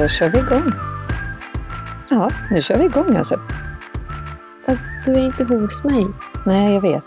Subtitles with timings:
[0.00, 0.72] Då kör vi igång.
[2.10, 3.40] Ja, nu kör vi igång alltså.
[4.66, 6.06] Fast du är inte hos mig.
[6.46, 7.04] Nej, jag vet.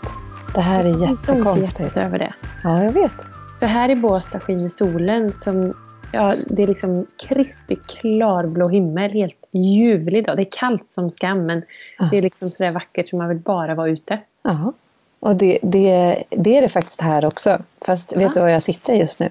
[0.54, 1.96] Det här är Jag är jättekonstigt.
[1.96, 2.34] över det.
[2.64, 3.12] Ja, jag vet.
[3.60, 5.74] För här i Båstad skiner solen som...
[6.12, 9.10] Ja, det är liksom krispig, klarblå himmel.
[9.12, 10.36] Helt ljuvlig dag.
[10.36, 11.62] Det är kallt som skam, men
[11.98, 12.08] Ja.
[12.10, 14.18] det är liksom sådär vackert som man vill bara vara ute.
[14.42, 14.72] Ja.
[15.20, 17.58] Och det, det, det är det faktiskt här också.
[17.80, 18.30] Fast vet Ja.
[18.34, 19.28] du var jag sitter just nu?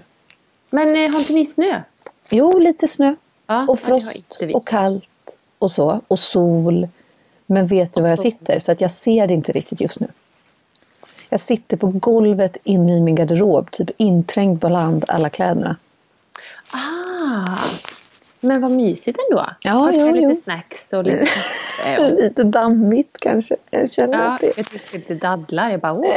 [0.69, 1.81] Men eh, har inte ni snö?
[2.29, 3.15] Jo, lite snö.
[3.47, 5.09] Ja, Och frost och kallt
[5.59, 6.01] och så.
[6.07, 6.87] Och sol.
[7.45, 8.59] Men vet du var jag sitter?
[8.59, 10.07] Så att jag ser det inte riktigt just nu.
[11.29, 15.75] Jag sitter på golvet inne i min garderob, typ inträngd bland alla kläderna.
[16.71, 17.57] Ah,
[18.39, 19.45] men vad mysigt ändå.
[19.63, 20.35] Ja, Har jo, lite jo.
[20.35, 21.27] snacks och lite
[21.99, 23.55] och- Lite dammigt kanske.
[23.71, 24.53] Jag känner Ja, att det...
[24.57, 25.69] jag tycker lite dadlar.
[25.71, 26.05] Jag bara, åh.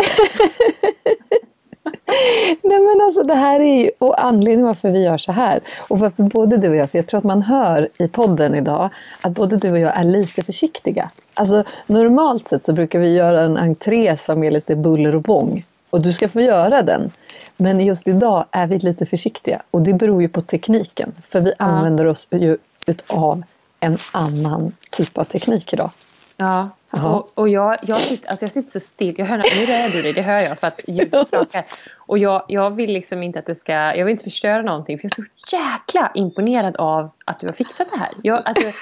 [2.63, 5.99] Nej men alltså det här är ju och anledningen varför vi gör så här och
[5.99, 9.33] varför både du och jag, för jag tror att man hör i podden idag att
[9.33, 11.11] både du och jag är lite försiktiga.
[11.35, 15.65] Alltså normalt sett så brukar vi göra en entré som är lite buller och bång
[15.91, 17.11] och du ska få göra den.
[17.57, 21.53] Men just idag är vi lite försiktiga och det beror ju på tekniken för vi
[21.59, 23.43] använder oss ju utav
[23.81, 25.91] en annan typ av teknik idag.
[26.37, 29.15] Ja, och, och jag, jag, sitter, alltså jag sitter så still.
[29.19, 31.65] Jag hör, nu rör du dig, det hör jag för att ljudet skakar.
[31.97, 34.99] Och jag, jag vill liksom inte att det ska, jag vill inte förstöra någonting.
[34.99, 38.11] För jag är så jäkla imponerad av att du har fixat det här.
[38.23, 38.67] Jag, alltså,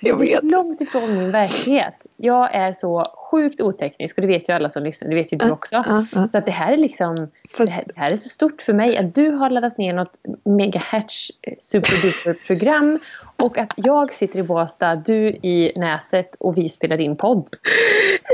[0.00, 0.52] Jag det är så vet.
[0.52, 1.94] långt ifrån min verklighet.
[2.16, 5.36] Jag är så sjukt oteknisk och det vet ju alla som lyssnar, det vet ju
[5.36, 5.74] du också.
[5.74, 6.28] Ja, ja.
[6.32, 8.96] Så att det här är liksom, det här, det här är så stort för mig
[8.96, 12.98] att du har laddat ner något megahertz eh, superduper program
[13.42, 17.48] och att jag sitter i Båstad, du i Näset och vi spelar in podd.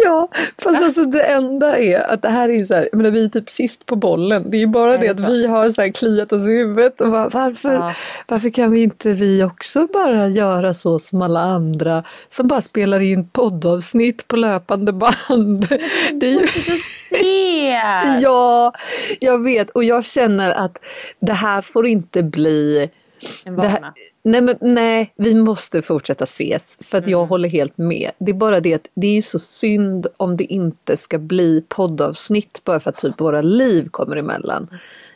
[0.04, 3.28] Ja, fast alltså det enda är att det här är så här, menar, vi är
[3.28, 4.50] typ sist på bollen.
[4.50, 5.26] Det är ju bara Är det att så?
[5.26, 7.00] vi har så här kliat oss i huvudet.
[7.00, 7.92] Och bara, varför, Ja.
[8.28, 13.00] varför kan vi inte vi också bara göra så som alla andra som bara spelar
[13.00, 15.66] in poddavsnitt på löpande band?
[16.12, 16.46] Det är ju,
[18.22, 18.72] ja,
[19.20, 20.78] jag vet och jag känner att
[21.20, 22.90] det här får inte bli
[23.44, 27.28] En här, nej, men, nej, vi måste fortsätta ses för att jag Mm.
[27.28, 28.10] håller helt med.
[28.18, 31.64] Det är bara det att det är ju så synd om det inte ska bli
[31.68, 34.68] poddavsnitt bara för att typ våra liv kommer emellan.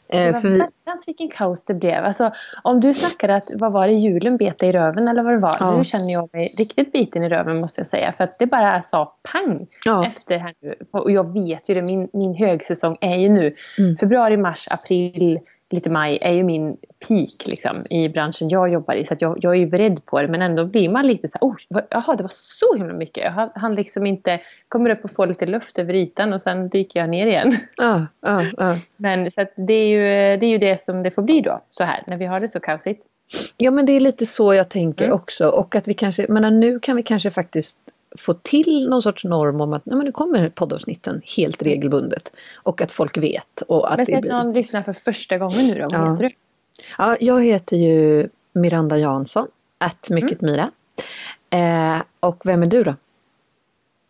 [0.09, 0.63] Eh, Det var för vi,
[1.07, 2.05] vilken kaos det blev.
[2.05, 5.39] Alltså, om du snackade att, vad var det, julen bet i röven eller vad det
[5.39, 5.57] var.
[5.61, 5.79] Ja.
[5.79, 8.13] Nu känner jag mig riktigt biten i röven måste jag säga.
[8.13, 10.75] För att det bara sa pang ja, efter här nu.
[10.91, 13.55] Och jag vet ju det, min, min högsäsong är ju nu.
[13.79, 13.97] Mm.
[13.97, 15.39] Februari, mars, april,
[15.71, 16.77] lite maj är ju min
[17.09, 19.05] peak liksom, i branschen jag jobbar i.
[19.05, 20.29] Så jag, jag är ju beredd på det.
[20.29, 23.25] Men ändå blir man lite så här, oh, vad- jaha det var så himla mycket.
[23.25, 26.69] Jag han, han liksom inte kommer upp och får lite luft över ytan och sen
[26.69, 27.53] dyker jag ner igen.
[27.77, 28.77] ja, ja, ja.
[28.97, 30.01] Men så det, är ju,
[30.37, 32.49] det är ju det som det får bli då, så här, när vi har det
[32.49, 33.07] så kaosigt.
[33.57, 35.15] ja men det är lite så jag tänker Mm.
[35.17, 35.49] också.
[35.49, 37.79] Och att vi kanske, men nu kan vi kanske faktiskt
[38.19, 42.33] få till någon sorts norm om att nej, men nu kommer poddavsnitten helt regelbundet.
[42.63, 43.63] Och att folk vet.
[43.69, 44.33] Och att Men det säg att blir...
[44.33, 46.11] någon lyssnar för första gången nu då, vad Ja.
[46.13, 46.31] heter du?
[46.99, 49.47] Ja, jag heter ju Miranda Jansson,
[49.79, 50.71] att mycket Mira.
[51.51, 52.95] Eh, och vem är du då?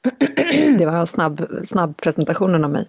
[0.79, 2.87] Det var snabb, snabb presentationen av mig.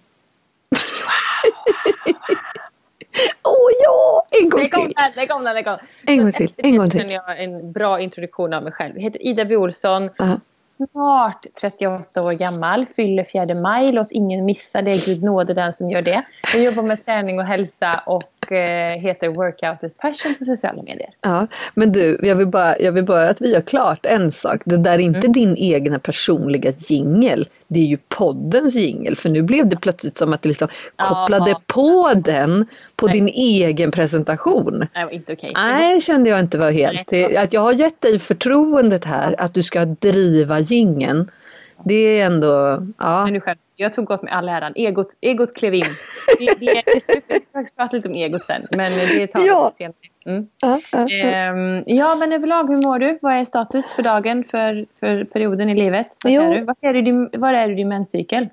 [3.44, 4.26] Åh oh, ja!
[4.40, 4.70] En gång till!
[4.96, 7.10] den, lägg om den, lägg om En gång till, en gång till.
[7.10, 8.94] jag en bra introduktion av mig själv.
[8.96, 9.56] Jag heter Ida B.
[9.56, 10.40] Olsson, Ja
[10.86, 13.92] snart 38 år gammal, fyller 4 maj.
[13.92, 16.24] Låt ingen missa det, Gud nåde den som gör det.
[16.54, 21.08] Jag jobbar med träning och hälsa och heter Workout is passion på sociala medier.
[21.20, 24.62] Ja, men du, jag vill, bara, jag vill bara att vi gör klart en sak.
[24.64, 25.32] Det där är inte Mm.
[25.32, 27.48] din egna personliga jingel.
[27.68, 29.16] Det är ju poddens jingel.
[29.16, 31.04] För nu blev det plötsligt som att du liksom Ja.
[31.04, 32.66] kopplade på den
[32.96, 34.86] på din egen presentation.
[34.94, 35.52] Nej, inte okej.
[35.54, 37.10] Nej, kände jag inte var helt.
[37.12, 37.36] Nej.
[37.36, 41.30] Att jag har gett dig förtroendet här att du ska driva gingen.
[41.84, 43.24] Det är ändå, ja.
[43.24, 44.72] Men nu själv, jag tog åt mig all äran.
[44.76, 45.82] Egot, egot klev in.
[46.38, 46.46] Vi,
[47.00, 49.72] ska vi faktiskt prata lite om egot sen, men det tar vi Ja.
[49.78, 49.94] senare.
[50.26, 50.46] Mm.
[50.62, 51.24] ja, ja, ja.
[51.26, 53.18] Ehm, ja, men överlag, hur mår du?
[53.22, 56.06] Vad är status för dagen, för, för perioden i livet?
[56.24, 56.64] Var är du?
[56.64, 58.48] Var är du, i din- var är du i din menscykel?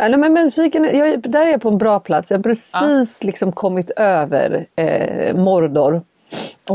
[0.00, 2.30] Nej, men menscykeln, jag, där är jag på en bra plats.
[2.30, 6.02] Jag har precis liksom kommit över eh, Mordor.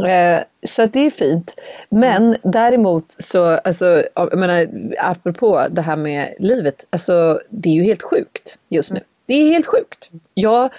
[0.07, 1.55] Eh, så det är fint.
[1.89, 4.67] Men däremot så, alltså, jag menar,
[4.97, 8.99] apropå det här med livet, alltså det är ju helt sjukt just nu.
[9.25, 10.09] Det är helt sjukt.
[10.33, 10.69] Jag,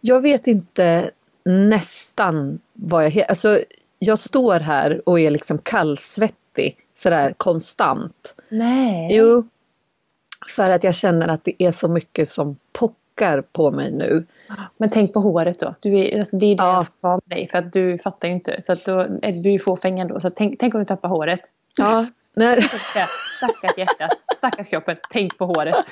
[0.00, 1.10] jag vet inte
[1.44, 3.30] nästan vad jag heter.
[3.30, 3.60] Alltså,
[3.98, 8.34] jag står här och är liksom kallsvettig sådär konstant.
[8.48, 9.08] Nej.
[9.10, 9.48] Jo,
[10.48, 14.26] för att jag känner att det är så mycket som pockar lockar på mig nu.
[14.76, 15.74] Men tänk på håret då.
[15.80, 16.76] Du är, alltså det är det Ja.
[16.76, 17.48] jag får med dig.
[17.50, 18.62] För att du fattar ju inte.
[18.62, 20.20] Så att då är du ju fåfäng ändå.
[20.20, 21.40] Så tänk, tänk om du tappar håret.
[21.76, 22.06] Ja,
[22.36, 22.62] nej.
[22.62, 24.10] Stackars hjärtat.
[24.36, 24.96] Stackars kroppen.
[25.10, 25.86] Tänk på håret.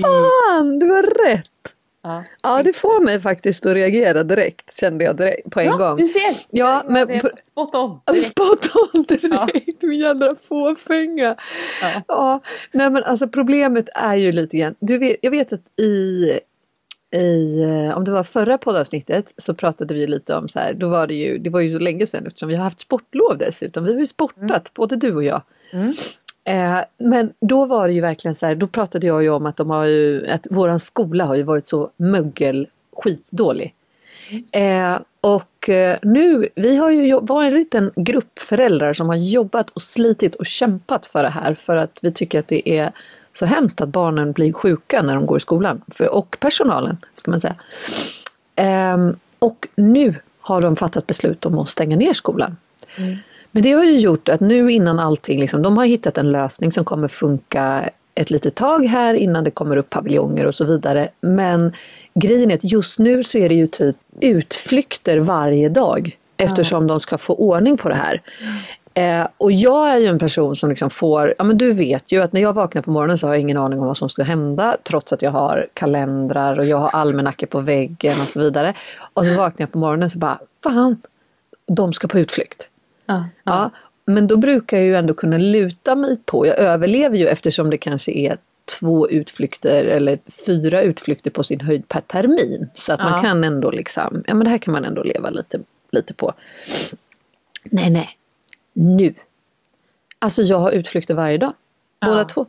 [0.00, 1.75] Fan, du har rätt!
[2.06, 5.76] Ja, Ja, det får mig faktiskt att reagera direkt, kände jag direkt, på en ja
[5.76, 5.96] gång.
[5.96, 6.36] du ser.
[6.50, 8.00] Ja, men det spot on.
[8.22, 11.36] Spot on direkt, min jädra fåfänga.
[11.82, 12.02] Ja.
[12.08, 12.40] Ja,
[12.72, 16.32] nej men alltså problemet är ju lite grann, du vet, jag vet att i,
[17.14, 20.88] i, eh, om det var förra poddavsnittet så pratade vi lite om så här, då
[20.88, 23.84] var det ju, det var ju så länge sedan eftersom vi har haft sportlov dessutom,
[23.84, 25.42] vi har ju sportat, både du och jag.
[25.72, 25.92] Mm.
[26.46, 29.56] Eh, men då var det ju verkligen så här, då pratade jag ju om att
[29.56, 33.74] de har ju, att våran skola har ju varit så mögel skitdålig.
[34.52, 39.82] Eh, och eh, nu, vi har ju varit en grupp föräldrar som har jobbat och
[39.82, 42.92] slitit och kämpat för det här för att vi tycker att det är
[43.32, 45.82] så hemskt att barnen blir sjuka när de går i skolan.
[45.88, 47.56] För, och personalen, ska man säga.
[48.54, 48.96] Eh,
[49.38, 52.56] och nu har de fattat beslut om att stänga ner skolan.
[52.98, 53.16] Mm.
[53.56, 56.72] Men det har ju gjort att nu innan allting, liksom, de har hittat en lösning
[56.72, 61.08] som kommer funka ett litet tag här innan det kommer upp paviljonger och så vidare.
[61.20, 61.72] Men
[62.14, 67.00] grejen är att just nu så är det ju typ utflykter varje dag eftersom de
[67.00, 68.22] ska få ordning på det här.
[68.94, 72.22] Eh, och jag är ju en person som liksom får, ja men du vet ju
[72.22, 74.22] att när jag vaknar på morgonen så har jag ingen aning om vad som ska
[74.22, 78.74] hända trots att jag har kalendrar och jag har almanackor på väggen och så vidare.
[79.14, 80.96] Och så vaknar jag på morgonen så bara, fan,
[81.66, 82.70] de ska på utflykt.
[83.06, 83.24] Ja.
[83.44, 83.70] Ja,
[84.04, 87.78] men då brukar jag ju ändå kunna luta mig på, jag överlever ju eftersom det
[87.78, 88.36] kanske är
[88.80, 92.68] två utflykter eller fyra utflykter på sin höjd per termin.
[92.74, 93.10] Så att Ja.
[93.10, 95.60] man kan ändå liksom, ja men det här kan man ändå leva lite,
[95.90, 96.32] lite på.
[97.64, 98.08] Nej, nej,
[98.72, 99.14] nu.
[100.18, 101.52] Alltså jag har utflykter varje dag.
[102.06, 102.24] Båda Ja.
[102.24, 102.46] två.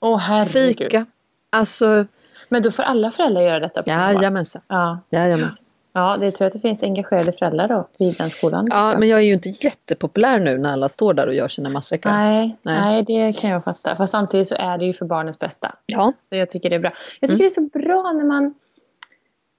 [0.00, 0.76] Åh herregud.
[0.78, 1.06] fika.
[1.50, 2.06] Alltså,
[2.48, 3.82] Men då får alla föräldrar göra detta?
[3.82, 4.62] på jajamensan.
[4.68, 4.98] Ja.
[5.10, 5.64] Jajamensan.
[5.98, 8.68] Ja, det tror jag att det finns engagerade föräldrar då vid den skolan.
[8.70, 11.68] Ja, men jag är ju inte jättepopulär nu när alla står där och gör sina
[11.70, 12.10] matsäckar.
[12.10, 12.80] Nej, Nej.
[12.80, 13.04] nej.
[13.06, 13.94] det kan jag fatta.
[13.94, 15.74] Fast samtidigt så är det ju för barnens bästa.
[15.86, 16.90] Ja, Så jag tycker det är bra.
[17.20, 18.54] Jag tycker det är så bra när man...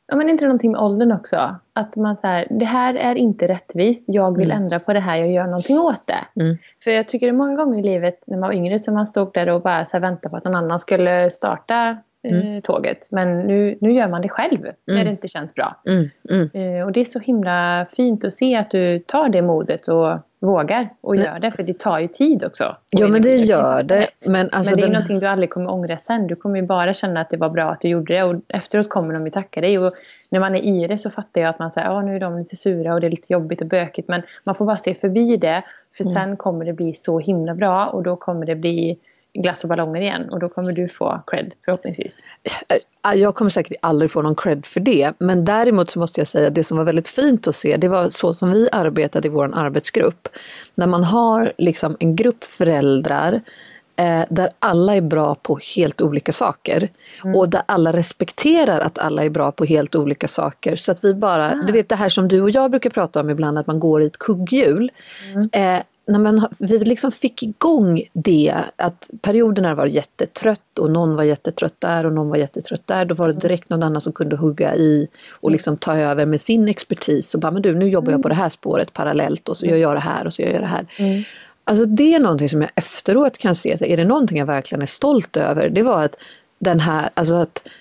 [0.07, 1.55] Ja, men inte någonting med åldern också.
[1.73, 4.03] Att man så här, det här är inte rättvist.
[4.07, 4.63] Jag vill Mm.
[4.63, 5.15] ändra på det här.
[5.17, 6.41] Jag gör någonting åt det.
[6.41, 6.57] Mm.
[6.83, 9.07] För jag tycker det är många gånger i livet när man var yngre som man
[9.07, 13.07] stod där och bara så här väntade på att någon annan skulle starta eh, tåget.
[13.11, 15.71] Men nu, nu gör man det själv när det inte känns bra.
[15.87, 16.49] mm, mm.
[16.77, 20.17] Eh, och det är så himla fint att se att du tar det modet och
[20.41, 21.25] vågar och Nej.
[21.25, 21.51] gör det.
[21.51, 22.77] För det tar ju tid också.
[22.91, 24.07] Ja men det gör det.
[24.25, 26.27] Men, alltså men det är den, någonting du aldrig kommer ångra sen.
[26.27, 28.89] Du kommer ju bara känna att det var bra att du gjorde det och efteråt
[28.89, 29.79] kommer de ju tacka dig.
[29.79, 29.91] Och
[30.31, 32.37] när man är i det så fattar jag att man säger ja nu är de
[32.39, 35.37] lite sura och det är lite jobbigt och bökigt men man får bara se förbi
[35.37, 35.63] det
[35.97, 36.13] för Mm.
[36.13, 38.99] sen kommer det bli så himla bra och då kommer det bli
[39.33, 42.23] glass och ballonger igen och då kommer du få cred förhoppningsvis.
[43.05, 45.13] äh, jag kommer säkert aldrig få någon cred för det.
[45.19, 47.87] Men däremot så måste jag säga att det som var väldigt fint att se det
[47.87, 50.27] var så som vi arbetade i vår arbetsgrupp.
[50.75, 53.41] När man har liksom en grupp föräldrar
[53.95, 56.89] eh, där alla är bra på helt olika saker.
[57.35, 60.75] Och där alla respekterar att alla är bra på helt olika saker.
[60.75, 63.29] Så att vi bara, du vet det här som du och jag brukar prata om
[63.29, 64.91] ibland, att man går i ett kugghjul.
[65.51, 70.91] Eh, när man, vi liksom fick igång det, att perioder när det var jättetrött och
[70.91, 74.01] någon var jättetrött där och någon var jättetrött där, då var det direkt någon annan
[74.01, 77.75] som kunde hugga i och liksom ta över med sin expertis och bara, men du
[77.75, 80.33] nu jobbar jag på det här spåret parallellt och så gör jag det här och
[80.33, 80.87] så gör jag det här.
[81.63, 84.81] Alltså det är någonting som jag efteråt kan se, så är det någonting jag verkligen
[84.81, 86.15] är stolt över, det var att
[86.59, 87.71] den här, alltså att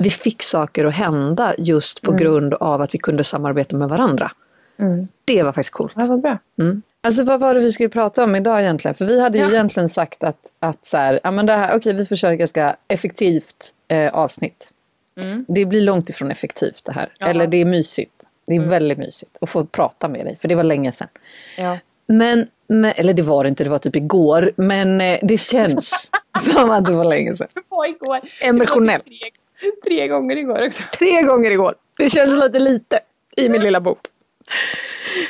[0.00, 4.30] vi fick saker att hända just på grund av att vi kunde samarbeta med varandra.
[4.78, 5.06] Mm.
[5.24, 5.92] Det var faktiskt coolt.
[5.96, 6.38] Ja, vad bra.
[6.60, 6.82] Mm.
[7.06, 8.94] Alltså vad var det vi skulle prata om idag egentligen?
[8.94, 9.50] För vi hade ju Ja.
[9.50, 13.74] egentligen sagt att, att så här, ja men det här, okej vi försöker ganska effektivt
[13.88, 14.72] eh, avsnitt.
[15.20, 15.44] Mm.
[15.48, 17.08] Det blir långt ifrån effektivt det här.
[17.18, 17.26] Ja.
[17.26, 18.12] Eller det är mysigt.
[18.46, 21.08] Det är väldigt mysigt att få prata med dig, för det var länge sedan.
[21.56, 21.78] Ja.
[22.06, 24.52] Men, men eller det var det inte, det var typ igår.
[24.56, 27.48] Men eh, det känns som att det var länge sedan.
[27.54, 28.20] Det var igår.
[28.40, 29.04] Emotionellt.
[29.04, 30.82] Tre, tre gånger igår också.
[30.98, 31.74] Tre gånger igår.
[31.98, 33.00] Det känns lite lite
[33.36, 33.98] i min lilla bok.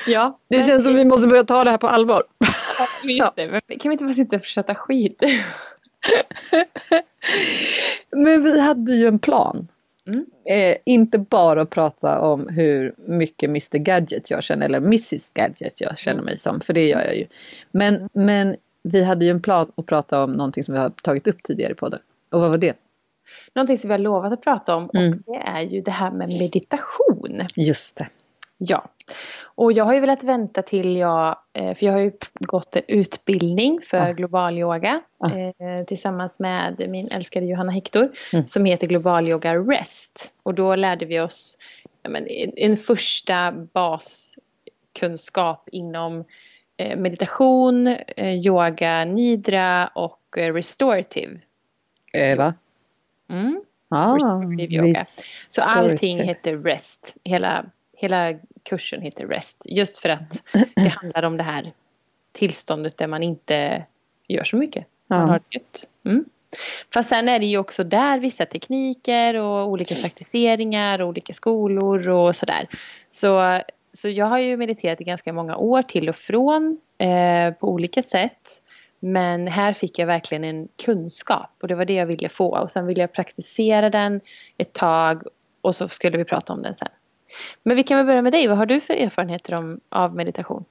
[0.07, 0.39] Ja.
[0.49, 2.25] Det känns som vi måste börja ta det här på allvar.
[3.05, 3.35] Ja.
[3.37, 5.23] Kan vi inte bara sitta och fortsätta skit?
[8.11, 9.69] Men vi hade ju en plan.
[10.07, 10.27] Mm.
[10.49, 15.81] Eh, inte bara att prata om hur mycket Mr Gadget jag känner, eller Mrs Gadget
[15.81, 17.27] jag känner mig som, för det gör jag ju.
[17.71, 21.27] Men, men vi hade ju en plan att prata om någonting som vi har tagit
[21.29, 22.01] upp tidigare i podden.
[22.31, 22.77] Och vad var det?
[23.55, 25.13] Någonting som vi har lovat att prata om Mm.
[25.27, 27.43] och det är ju det här med meditation.
[27.57, 28.09] Just det.
[28.59, 28.89] Ja.
[29.57, 32.83] Och jag har ju velat vänta till jag, eh, för jag har ju gått en
[32.89, 34.13] utbildning för ja.
[34.13, 35.39] global yoga ja.
[35.39, 38.47] eh, tillsammans med min älskade Johanna Hector mm.
[38.47, 40.33] som heter global yoga rest.
[40.43, 41.59] Och då lärde vi oss
[42.09, 46.25] men, en första baskunskap inom
[46.77, 47.87] eh, meditation,
[48.17, 51.41] eh, yoga, nidra och restorative.
[52.37, 52.55] Va?
[53.31, 53.63] Mm.
[53.89, 55.05] Ah, restorative yoga.
[55.49, 57.15] Så allting heter rest.
[57.25, 57.65] Hela,
[57.97, 59.63] hela kursen heter rest.
[59.69, 60.43] Just för att
[60.75, 61.73] det handlar om det här
[62.33, 63.85] tillståndet där man inte
[64.29, 64.87] gör så mycket.
[65.07, 65.27] Man ja.
[65.27, 66.25] har det mm.
[66.95, 72.09] Fast sen är det ju också där vissa tekniker och olika praktiseringar och olika skolor
[72.09, 72.69] och sådär.
[73.11, 73.61] Så,
[73.93, 78.03] så jag har ju mediterat i ganska många år till och från eh, på olika
[78.03, 78.63] sätt.
[79.01, 82.59] Men här fick jag verkligen en kunskap och det var det jag ville få.
[82.59, 84.21] Och sen ville jag praktisera den
[84.59, 85.23] ett tag
[85.61, 86.89] och så skulle vi prata om den sen.
[87.63, 88.47] Men vi kan väl börja med dig.
[88.47, 90.65] Vad har du för erfarenheter om, av meditation?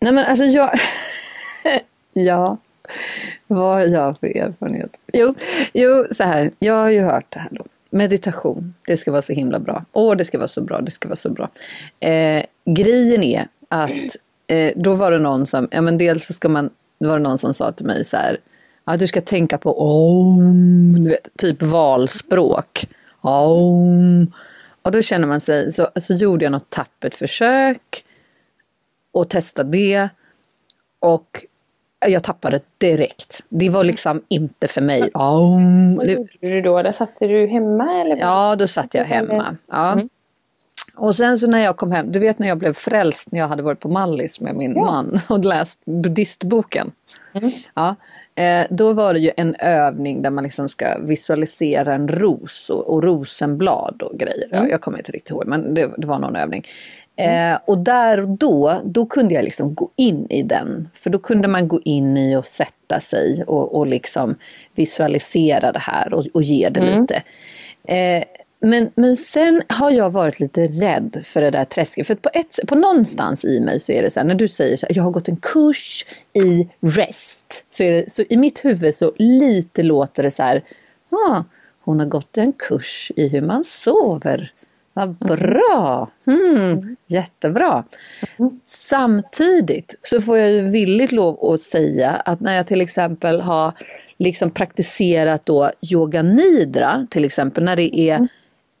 [0.00, 0.70] Nej men alltså jag...
[2.12, 2.56] ja,
[3.46, 4.90] vad har jag för erfarenhet?
[5.12, 5.34] Jo,
[5.72, 6.50] jo, så här.
[6.58, 7.64] Jag har ju hört det här då.
[7.90, 9.84] Meditation, det ska vara så himla bra.
[9.92, 11.50] Åh, det ska vara så bra, det ska vara så bra.
[12.00, 14.16] Eh, grejen är att
[14.46, 17.22] eh, då var det någon som, ja men dels så ska man, då var det
[17.22, 18.38] någon som sa till mig så här,
[18.84, 22.86] att du ska tänka på om, du vet, typ valspråk.
[23.20, 24.32] Om.
[24.86, 28.04] Och då känner man sig, så, så gjorde jag något tappert försök
[29.12, 30.08] och testade det.
[30.98, 31.44] Och
[32.06, 33.42] jag tappade direkt.
[33.48, 35.10] Det var liksom inte för mig.
[35.14, 36.82] Oh, Vad gjorde du då?
[36.82, 38.00] Där satte du hemma?
[38.00, 38.16] Eller?
[38.16, 39.56] Ja, då satt jag hemma.
[39.66, 39.92] Ja.
[39.92, 40.08] Mm.
[40.96, 43.48] Och sen så när jag kom hem, du vet när jag blev frälst när jag
[43.48, 44.80] hade varit på Mallis med min ja.
[44.80, 46.92] man och läst buddhistboken.
[47.32, 47.50] Mm.
[47.74, 47.96] Ja,
[48.36, 52.94] eh, då var det ju en övning där man liksom ska visualisera en ros och,
[52.94, 54.48] och rosenblad och grejer.
[54.52, 54.64] Mm.
[54.64, 56.66] Ja, jag kommer inte riktigt ihåg men det, det var någon övning.
[57.16, 57.52] Mm.
[57.52, 60.88] Eh, och där och då, då kunde jag liksom gå in i den.
[60.94, 64.34] För då kunde man gå in i och sätta sig och, och liksom
[64.74, 67.00] visualisera det här och, och ge det mm.
[67.00, 67.22] lite.
[67.84, 68.24] Eh,
[68.66, 72.06] men, men sen har jag varit lite rädd för det där träsket.
[72.06, 74.76] För på, ett, på någonstans i mig så är det så här, när du säger
[74.76, 77.64] så här, jag har gått en kurs i rest.
[77.68, 80.62] Så, är det, så i mitt huvud så lite låter det så här,
[81.10, 81.42] ah,
[81.80, 84.52] hon har gått en kurs i hur man sover.
[84.92, 86.10] Vad bra!
[86.26, 87.84] Mm, jättebra!
[88.38, 88.60] Mm.
[88.66, 93.72] Samtidigt så får jag ju villigt lov att säga att när jag till exempel har
[94.18, 98.28] liksom praktiserat då yoga nidra, till exempel när det är mm.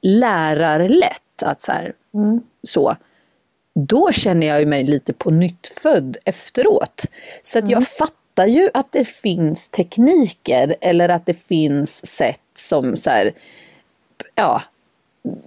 [0.06, 2.40] Lärarlätt, att så, här, mm.
[2.62, 2.96] så
[3.74, 7.04] då känner jag mig lite på nytt född efteråt.
[7.42, 7.84] Så att jag mm.
[7.84, 13.32] fattar ju att det finns tekniker eller att det finns sätt som så här,
[14.34, 14.62] ja,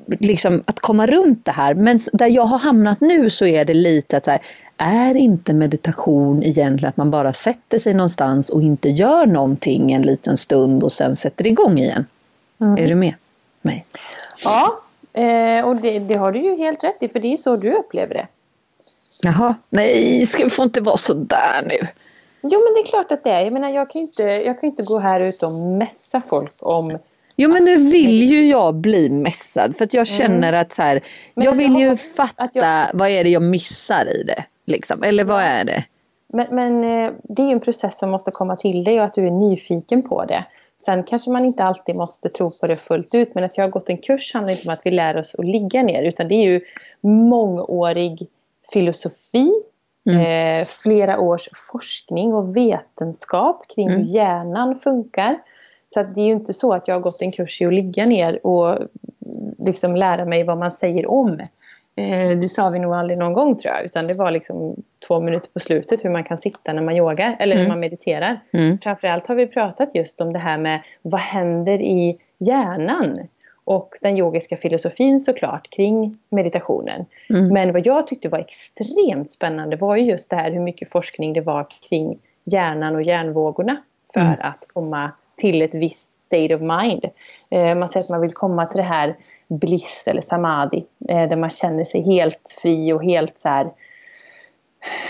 [0.08, 1.74] liksom att komma runt det här.
[1.74, 4.42] Men där jag har hamnat nu så är det lite att så här,
[4.78, 10.02] är inte meditation egentligen att man bara sätter sig någonstans och inte gör någonting en
[10.02, 12.06] liten stund och sen sätter igång igen?
[12.62, 12.78] Mm.
[12.84, 13.14] Är du med
[13.62, 13.86] mig?
[14.44, 14.80] Ja,
[15.14, 17.74] eh, och det, det, har du ju helt rätt i för det är så du
[17.74, 18.28] upplever det.
[19.22, 21.88] Jaha, nej, ska vi få inte vara så där nu.
[22.42, 23.42] Jo men det är klart att det är.
[23.42, 27.00] Jag menar jag kan inte, jag kan inte gå här ute och mässa folk om
[27.42, 30.18] Jo men nu vill ju jag bli mässad för att jag mm.
[30.18, 30.62] känner mm.
[30.62, 31.02] att så här,
[31.34, 32.88] jag vill jag ju fatta jag...
[32.94, 34.44] vad är det jag missar i det.
[34.66, 35.04] Liksom.
[35.04, 35.84] Eller vad är det?
[36.34, 39.14] Men, men eh, det är ju en process som måste komma till dig och att
[39.14, 40.46] du är nyfiken på det.
[40.86, 43.70] Sen kanske man inte alltid måste tro på det fullt ut men att jag har
[43.70, 46.36] gått en kurs handlar inte om att vi lär oss att ligga ner utan det
[46.36, 46.62] är ju
[47.02, 48.28] mångårig
[48.74, 49.52] filosofi,
[50.10, 50.22] mm.
[50.62, 54.00] eh, flera års forskning och vetenskap kring mm.
[54.00, 55.40] hur hjärnan funkar.
[55.94, 58.06] Så det är ju inte så att jag har gått en kurs i att ligga
[58.06, 58.78] ner och
[59.58, 61.40] liksom lära mig vad man säger om.
[62.00, 63.86] Eh, det sa vi nog aldrig någon gång tror jag.
[63.86, 64.76] Utan det var liksom
[65.08, 67.64] två minuter på slutet hur man kan sitta när man yogar eller mm.
[67.64, 68.40] när man mediterar.
[68.54, 68.78] Mm.
[68.78, 73.20] Framförallt har vi pratat just om det här med vad händer i hjärnan.
[73.64, 77.06] Och den yogiska filosofin såklart kring meditationen.
[77.30, 77.48] Mm.
[77.48, 81.34] Men vad jag tyckte var extremt spännande var ju just det här hur mycket forskning
[81.34, 83.78] det var kring hjärnan och hjärnvågorna.
[84.14, 84.36] För mm.
[84.40, 87.06] att komma till ett visst state of mind.
[87.50, 89.16] Eh, man säger att man vill komma till det här
[89.50, 90.86] bliss eller samadhi.
[91.10, 93.72] Eh, där man känner sig helt fri och helt så här,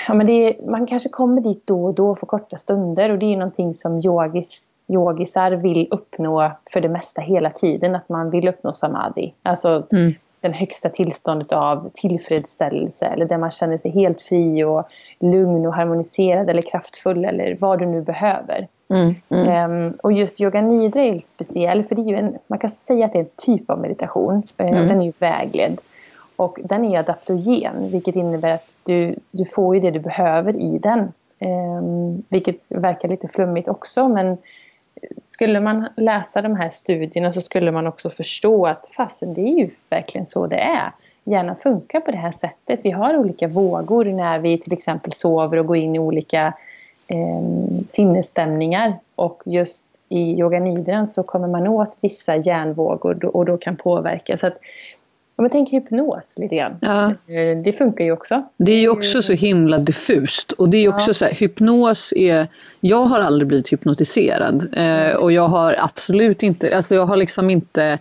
[0.07, 3.25] Ja, men är, man kanske kommer dit då och då för korta stunder och det
[3.25, 7.95] är någonting som yogis, yogisar vill uppnå för det mesta hela tiden.
[7.95, 9.33] Att man vill uppnå samadhi.
[9.43, 10.13] Alltså mm.
[10.41, 14.83] den högsta tillståndet av tillfredsställelse eller där man känner sig helt fri och
[15.19, 18.67] lugn och harmoniserad eller kraftfull eller vad du nu behöver.
[18.93, 19.71] Mm, mm.
[19.71, 23.05] Um, och just yoga nidra är speciell för det är ju en, man kan säga
[23.05, 24.35] att det är en typ av meditation.
[24.35, 25.81] Uh, Den är ju vägledd.
[26.35, 30.77] Och den är adaptogen vilket innebär att du, du får ju det du behöver i
[30.77, 30.99] den.
[31.39, 31.81] Eh,
[32.29, 34.37] vilket verkar lite flummigt också men
[35.25, 39.57] skulle man läsa de här studierna så skulle man också förstå att fasen det är
[39.57, 40.91] ju verkligen så det är.
[41.23, 42.79] Hjärnan funkar på det här sättet.
[42.83, 46.53] Vi har olika vågor när vi till exempel sover och går in i olika
[47.09, 48.99] eh, sinnesstämningar.
[49.15, 54.37] Och just i yoga nidran så kommer man åt vissa hjärnvågor och då kan påverka.
[54.37, 54.57] Så att,
[55.35, 56.77] om man tänker hypnos lite grann.
[56.81, 57.05] Ja.
[57.07, 58.43] Eh, det funkar ju också.
[58.57, 60.51] Det är ju också så himla diffust.
[60.51, 61.13] Och det är också ja.
[61.13, 62.47] så här, hypnos är...
[62.79, 64.75] Jag har aldrig blivit hypnotiserad.
[64.77, 66.75] Eh, och jag har absolut inte...
[66.77, 67.99] Alltså jag har liksom inte...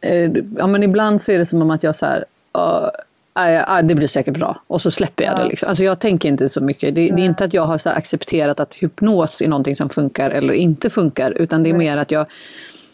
[0.00, 2.24] Eh, ja men ibland så är det som att jag så här...
[2.58, 2.88] Uh,
[3.36, 4.60] äh, det blir säkert bra.
[4.66, 5.42] Och så släpper jag ja.
[5.42, 5.48] det.
[5.48, 5.68] Liksom.
[5.68, 6.94] Alltså jag tänker inte så mycket.
[6.94, 10.54] Det, det är inte att jag har accepterat att hypnos är någonting som funkar eller
[10.54, 11.30] inte funkar.
[11.30, 12.26] Utan det är mer att jag,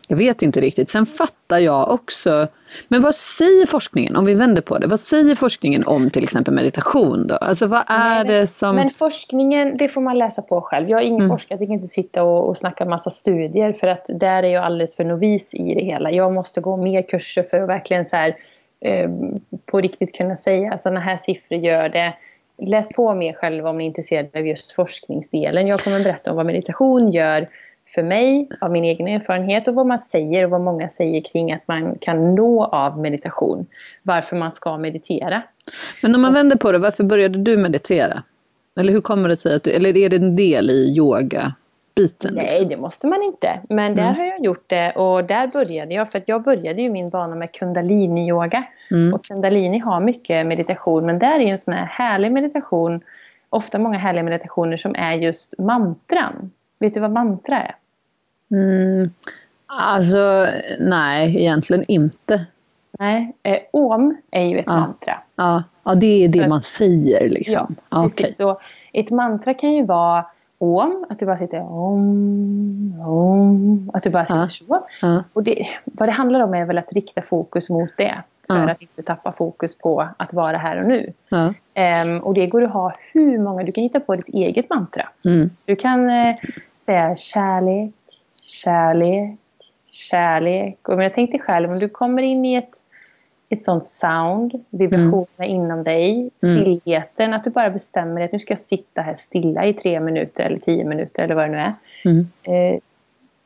[0.09, 0.91] jag vet inte riktigt.
[0.91, 2.49] Sen fattar jag också.
[2.89, 6.55] Men vad säger forskningen, om vi vänder på det, vad säger forskningen om till exempel
[6.55, 7.35] meditation då?
[7.35, 8.77] Alltså vad är Nej, det som...
[8.77, 10.91] Men forskningen, det får man läsa på själv.
[10.91, 11.31] Jag är ingen mm.
[11.31, 14.65] forskare, jag tänker inte sitta och, och snacka massa studier för att där är jag
[14.65, 16.11] alldeles för novis i det hela.
[16.11, 18.37] Jag måste gå mer kurser för att verkligen så här
[18.85, 19.11] Eh,
[19.67, 22.15] på riktigt kunna säga alltså, sådana här siffror gör det.
[22.59, 25.67] Läs på mer själv om ni är intresserade av just forskningsdelen.
[25.67, 27.49] Jag kommer berätta om vad meditation gör
[27.95, 31.53] för mig, av min egen erfarenhet och vad man säger och vad många säger kring
[31.53, 33.67] att man kan nå av meditation.
[34.03, 35.43] Varför man ska meditera.
[36.03, 38.23] Men om man vänder på det, varför började du meditera?
[38.81, 41.55] Eller hur kommer det sig att du, eller är det en del i yoga?
[41.95, 42.35] Biten?
[42.35, 42.69] Nej, liksom.
[42.69, 43.61] det måste man inte.
[43.69, 44.17] Men där mm.
[44.17, 46.11] har jag gjort det och där började jag.
[46.11, 48.65] För att jag började ju min bana med kundalini-yoga.
[48.91, 49.15] Mm.
[49.15, 53.01] Och kundalini har mycket meditation men där är ju en sån här härlig meditation.
[53.51, 56.51] Ofta många härliga meditationer som är just mantran.
[56.81, 57.75] Vet du vad mantra är?
[58.51, 59.11] Mm.
[59.67, 60.47] Alltså,
[60.81, 62.47] nej, egentligen inte.
[62.99, 64.73] Nej, eh, om är ju ett ja.
[64.73, 65.19] mantra.
[65.37, 65.63] Ja.
[65.85, 67.75] ja, det är det så, man säger liksom.
[67.91, 68.21] Ja, precis.
[68.21, 68.35] Okay.
[68.35, 68.61] Så
[68.93, 70.25] ett mantra kan ju vara
[70.63, 74.49] om, att du bara sitter om, om, att du bara sitter ja.
[74.49, 74.87] så.
[75.01, 75.25] Ja.
[75.33, 78.23] Och det, vad det handlar om är väl att rikta fokus mot det.
[78.47, 78.71] För ja.
[78.71, 81.13] att inte tappa fokus på att vara här och nu.
[81.31, 85.09] Um, och det går att ha hur många, du kan hitta på ditt eget mantra.
[85.25, 85.51] Mm.
[85.65, 86.35] Du kan uh,
[86.79, 87.95] säga kärlek,
[88.43, 89.39] kärlek,
[89.89, 90.89] kärlek.
[90.89, 92.82] Och jag tänkte själv, om du kommer in i ett
[93.53, 95.51] ett sånt sound, vibrationerna mm.
[95.51, 96.31] inom dig, mm.
[96.61, 97.37] stillheten, mm.
[97.37, 100.45] att du bara bestämmer dig att nu ska jag sitta här stilla i tre minuter
[100.45, 101.75] eller tio minuter eller vad det nu är.
[102.05, 102.27] Mm.
[102.43, 102.81] Eh,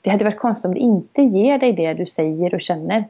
[0.01, 3.05] det hade varit konstigt om det inte ger dig det du säger och känner.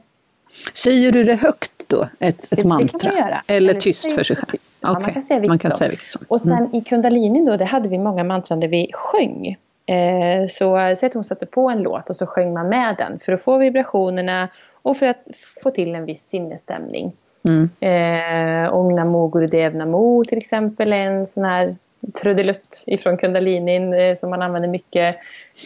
[0.73, 3.11] Säger du det högt då, ett, ett det, mantra?
[3.11, 3.17] Det.
[3.17, 4.47] Eller, eller tyst för sig själv?
[4.47, 4.59] Okay.
[4.79, 6.25] Ja, man kan säga vilket, man kan säga vilket som.
[6.27, 6.75] Och sen mm.
[6.75, 9.57] i kundalini då, där hade vi många mantran där vi sjöng.
[9.85, 13.19] Eh, så säg att hon satte på en låt och så sjöng man med den
[13.19, 14.49] för att få vibrationerna
[14.87, 15.27] och för att
[15.63, 17.13] få till en viss sinnesstämning.
[17.47, 17.69] Mm.
[17.79, 21.75] Eh, Om Namo Gurudev Namo till exempel är en sån här
[22.21, 25.15] trudelutt ifrån kundalinin eh, som man använder mycket.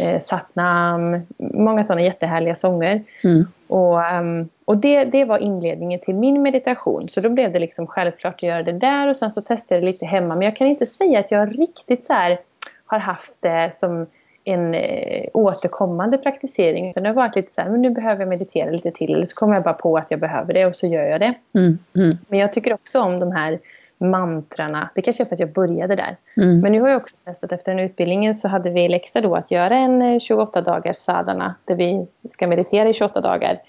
[0.01, 3.03] Eh, Satnam, många sådana jättehärliga sånger.
[3.23, 3.47] Mm.
[3.67, 7.09] Och, um, och det, det var inledningen till min meditation.
[7.09, 9.83] Så då blev det liksom självklart att göra det där och sen så testade jag
[9.83, 10.35] det lite hemma.
[10.35, 12.37] Men jag kan inte säga att jag riktigt så
[12.85, 14.07] har haft det som
[14.43, 16.89] en eh, återkommande praktisering.
[16.89, 19.13] Utan det har varit lite så här, men nu behöver jag meditera lite till.
[19.13, 21.33] Eller så kommer jag bara på att jag behöver det och så gör jag det.
[21.55, 22.17] Mm, mm.
[22.27, 23.59] Men jag tycker också om de här
[23.97, 24.89] mantrarna.
[24.95, 26.17] Det kanske är för att jag började där.
[26.37, 26.59] Mm.
[26.59, 29.51] Men nu har jag också testat efter den utbildningen så hade vi läxa då att
[29.51, 31.55] göra en 28 eh, dagars sadana.
[31.65, 33.59] Där vi ska meditera i 28 dagar.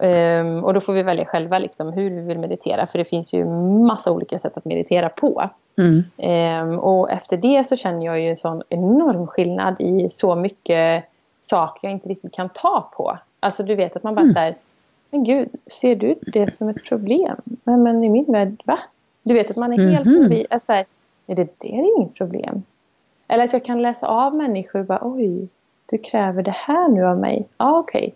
[0.00, 2.86] Um, och då får vi välja själva liksom hur vi vill meditera.
[2.86, 3.44] För det finns ju
[3.86, 5.50] massa olika sätt att meditera på.
[5.78, 6.04] Mm.
[6.68, 11.04] Um, och efter det så känner jag ju en sån enorm skillnad i så mycket
[11.40, 13.18] saker jag inte riktigt kan ta på.
[13.40, 14.32] Alltså du vet att man bara mm.
[14.32, 14.54] säger
[15.10, 17.36] Men gud, ser du det som ett problem?
[17.64, 18.78] Men, men i min värld, va?
[19.22, 20.22] Du vet att man är helt mm.
[20.22, 20.46] förbi.
[20.50, 20.84] Alltså, är
[21.26, 22.62] det, det är inget problem.
[23.28, 25.48] Eller att jag kan läsa av människor och bara oj,
[25.86, 27.46] du kräver det här nu av mig.
[27.58, 28.00] Ja, ah, okej.
[28.00, 28.12] Okay.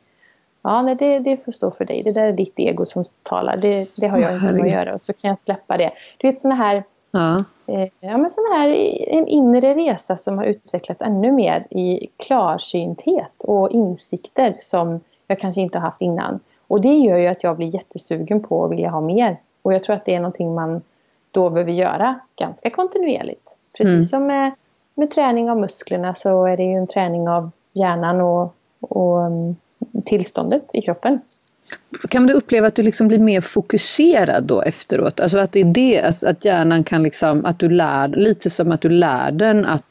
[0.62, 2.02] Ja, nej, det, det får stå för dig.
[2.02, 3.56] Det där är ditt ego som talar.
[3.56, 4.94] Det, det har jag inte med att göra.
[4.94, 5.90] Och så kan jag släppa det.
[6.18, 6.84] Du vet sådana här...
[7.16, 7.44] Ja.
[7.66, 8.68] Eh, ja, men sån här
[9.08, 15.60] en inre resa som har utvecklats ännu mer i klarsynthet och insikter som jag kanske
[15.60, 16.40] inte har haft innan.
[16.66, 19.40] Och det gör ju att jag blir jättesugen på att vilja ha mer.
[19.62, 20.82] Och jag tror att det är någonting man
[21.30, 23.56] då behöver göra ganska kontinuerligt.
[23.76, 24.04] Precis mm.
[24.04, 24.52] som med,
[24.94, 29.56] med träning av musklerna så är det ju en träning av hjärnan och, och mm,
[30.04, 31.20] tillståndet i kroppen.
[32.08, 35.20] Kan du uppleva att du liksom blir mer fokuserad då efteråt?
[35.20, 38.80] Alltså att det är det, att hjärnan kan liksom, att du lär, lite som att
[38.80, 39.84] du lär den att...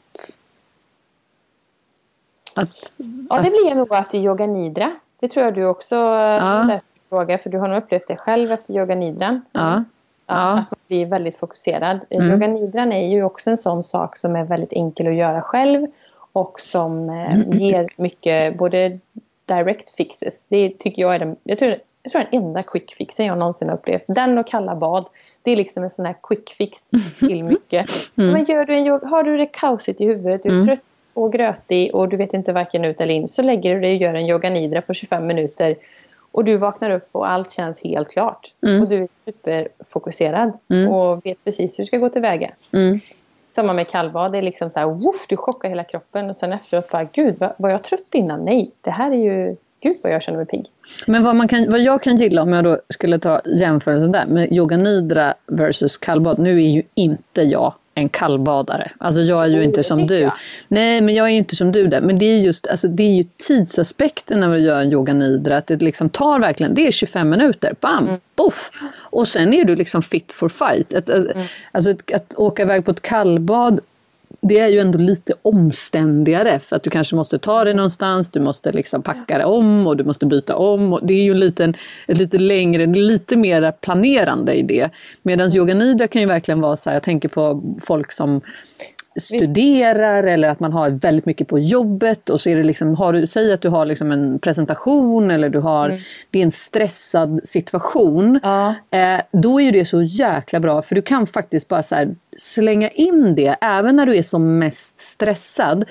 [2.54, 2.96] att
[3.30, 4.92] ja, det blir nog efter yoga nidra.
[5.20, 6.80] Det tror jag du också ja.
[7.08, 9.40] fråga, för du har nog upplevt det själv efter yoga nidran.
[9.52, 9.84] Ja.
[10.26, 10.34] Ja.
[10.34, 12.00] Att man blir väldigt fokuserad.
[12.10, 12.30] Mm.
[12.30, 15.86] Yoga nidran är ju också en sån sak som är väldigt enkel att göra själv
[16.32, 18.98] och som eh, ger mycket både
[19.46, 20.46] direct fixes.
[20.46, 23.70] Det tycker jag är den, jag tror, jag tror den enda quick fixen jag någonsin
[23.70, 24.02] upplevt.
[24.06, 25.06] Den och kalla bad.
[25.42, 27.90] Det är liksom en sån här quick fix till mycket.
[28.14, 30.66] Men gör du en yoga, har du det kaosigt i huvudet, du är Mm.
[30.66, 30.80] trött
[31.14, 34.00] och grötig och du vet inte varken ut eller in så lägger du dig och
[34.02, 35.76] gör en yoga nidra på 25 minuter
[36.32, 38.54] och du vaknar upp och allt känns helt klart.
[38.66, 38.82] Mm.
[38.82, 40.88] Och du är superfokuserad Mm.
[40.92, 42.50] och vet precis hur du ska gå tillväga.
[42.72, 43.00] Mm.
[43.56, 46.52] Samma med kallbad, det är liksom så här, woof, du chockar hela kroppen och sen
[46.52, 48.44] efteråt bara, gud vad, var jag trött innan?
[48.44, 50.66] Nej, det här är ju, gud vad jag känner mig pigg.
[51.06, 54.26] Men vad, man kan, vad jag kan gilla om jag då skulle ta jämförelsen där
[54.26, 56.38] med yoga nidra versus kallbad.
[56.38, 58.90] Nu är ju inte jag en kallbadare.
[58.98, 60.18] Alltså jag är ju Oh, inte som du.
[60.18, 60.32] jag.
[60.68, 62.00] Nej, men jag är inte som du där.
[62.00, 65.56] Men det är just alltså, det är ju tidsaspekten när vi gör en yoga nidra.
[65.56, 67.74] Att det liksom tar verkligen, det är 25 minuter.
[67.80, 68.08] Bam!
[68.08, 68.20] Mm.
[68.36, 68.70] Poff!
[68.94, 70.94] Och sen är du liksom fit for fight.
[70.94, 71.46] Att, Mm.
[71.72, 73.80] Alltså att, att åka iväg på ett kallbad
[74.40, 78.40] det är ju ändå lite omständigare för att du kanske måste ta dig någonstans, du
[78.40, 80.92] måste liksom packa dig om och du måste byta om.
[80.92, 81.74] Och det är ju en liten,
[82.06, 84.90] ett lite längre, lite mer planerande i det.
[85.22, 88.40] Medan yoga nidra kan ju verkligen vara så här, jag tänker på folk som
[89.16, 93.12] studerar eller att man har väldigt mycket på jobbet och så är det liksom, har
[93.12, 97.40] du, säg att du har liksom en presentation eller du har, det är en stressad
[97.44, 98.40] situation.
[98.42, 98.74] Ja.
[98.90, 102.88] Eh, då är ju det så jäkla bra för du kan faktiskt bara så slänga
[102.88, 105.84] in det även när du är som mest stressad.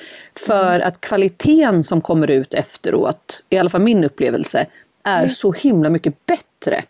[0.48, 4.66] För att kvaliteten som kommer ut efteråt, i alla fall min upplevelse,
[5.04, 6.84] är så himla mycket bättre.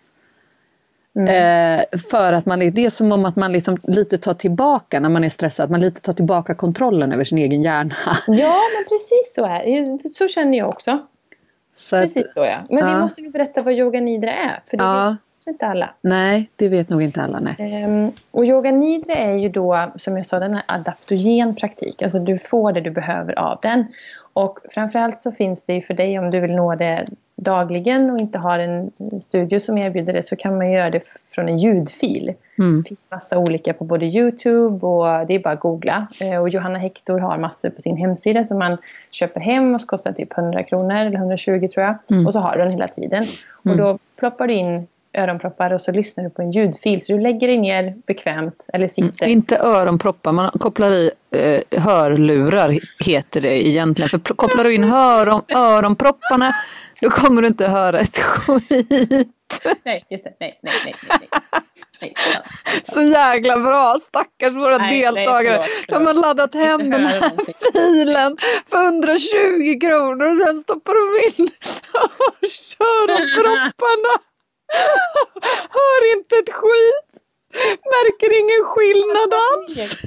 [1.20, 5.10] Eh, för att man, det är som om att man liksom lite tar tillbaka, när
[5.10, 7.94] man är stressad, man lite tar tillbaka kontrollen över sin egen hjärna.
[8.28, 11.00] Ja, men precis så är Så känner jag också.
[11.76, 12.58] Så att, Precis så ja.
[12.70, 12.94] Men ja.
[12.96, 14.60] vi måste nu berätta vad yoga nidra är.
[14.70, 15.10] För det Ja.
[15.10, 15.90] vet kanske inte alla.
[16.02, 17.40] nej, det vet nog inte alla.
[17.40, 17.56] Nej.
[17.84, 22.02] Ehm, och yoga nidra är ju då, som jag sa, den här adaptogen praktik.
[22.02, 23.86] Alltså du får det du behöver av den.
[24.38, 28.20] Och framförallt så finns det ju för dig om du vill nå det dagligen och
[28.20, 32.34] inte har en studio som erbjuder det så kan man göra det från en ljudfil.
[32.60, 32.82] Mm.
[32.82, 36.08] Det finns massa olika på både Youtube och det är bara att googla.
[36.22, 38.78] Eh, Och Johanna Hector har massor på sin hemsida som man
[39.12, 41.96] köper hem och så kostar typ 100 kronor eller 120 tror jag.
[42.12, 42.28] Mm.
[42.28, 43.24] Och så har du den hela tiden.
[43.64, 47.06] Och då ploppar du in öronproppar och så lyssnar du på en ljudfil.
[47.06, 49.26] Så du lägger dig ner bekvämt eller sitter.
[49.26, 54.10] Inte öronproppar, man kopplar i eh, hörlurar heter det egentligen.
[54.10, 56.54] För kopplar du in öron, öronpropparna
[57.02, 59.62] då kommer du inte höra ett skit.
[59.86, 60.34] Nej, just det.
[60.40, 60.96] Nej, nej, nej.
[61.10, 61.62] nej, nej.
[62.02, 62.44] nej ja.
[62.84, 65.64] Så jäkla bra, stackars våra Nej, nej, förlåt, deltagare.
[65.64, 66.00] förlåt.
[66.00, 67.32] De har laddat hem den här
[67.74, 68.38] filen
[68.70, 71.50] för 120 kronor och sen stoppar de in
[72.80, 74.20] öronpropparna.
[75.70, 77.15] Hör inte ett skit.
[77.96, 79.98] Märker ingen skillnad alls.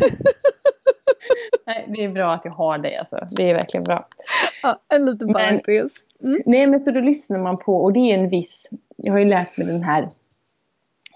[1.66, 3.26] Nej, det är bra att jag har dig alltså.
[3.36, 4.08] Det är verkligen bra.
[4.62, 5.92] Ja, en liten parentes.
[6.22, 6.42] Mm.
[6.46, 9.26] Nej, men så då lyssnar man på, och det är en viss, jag har ju
[9.26, 10.08] lärt mig den här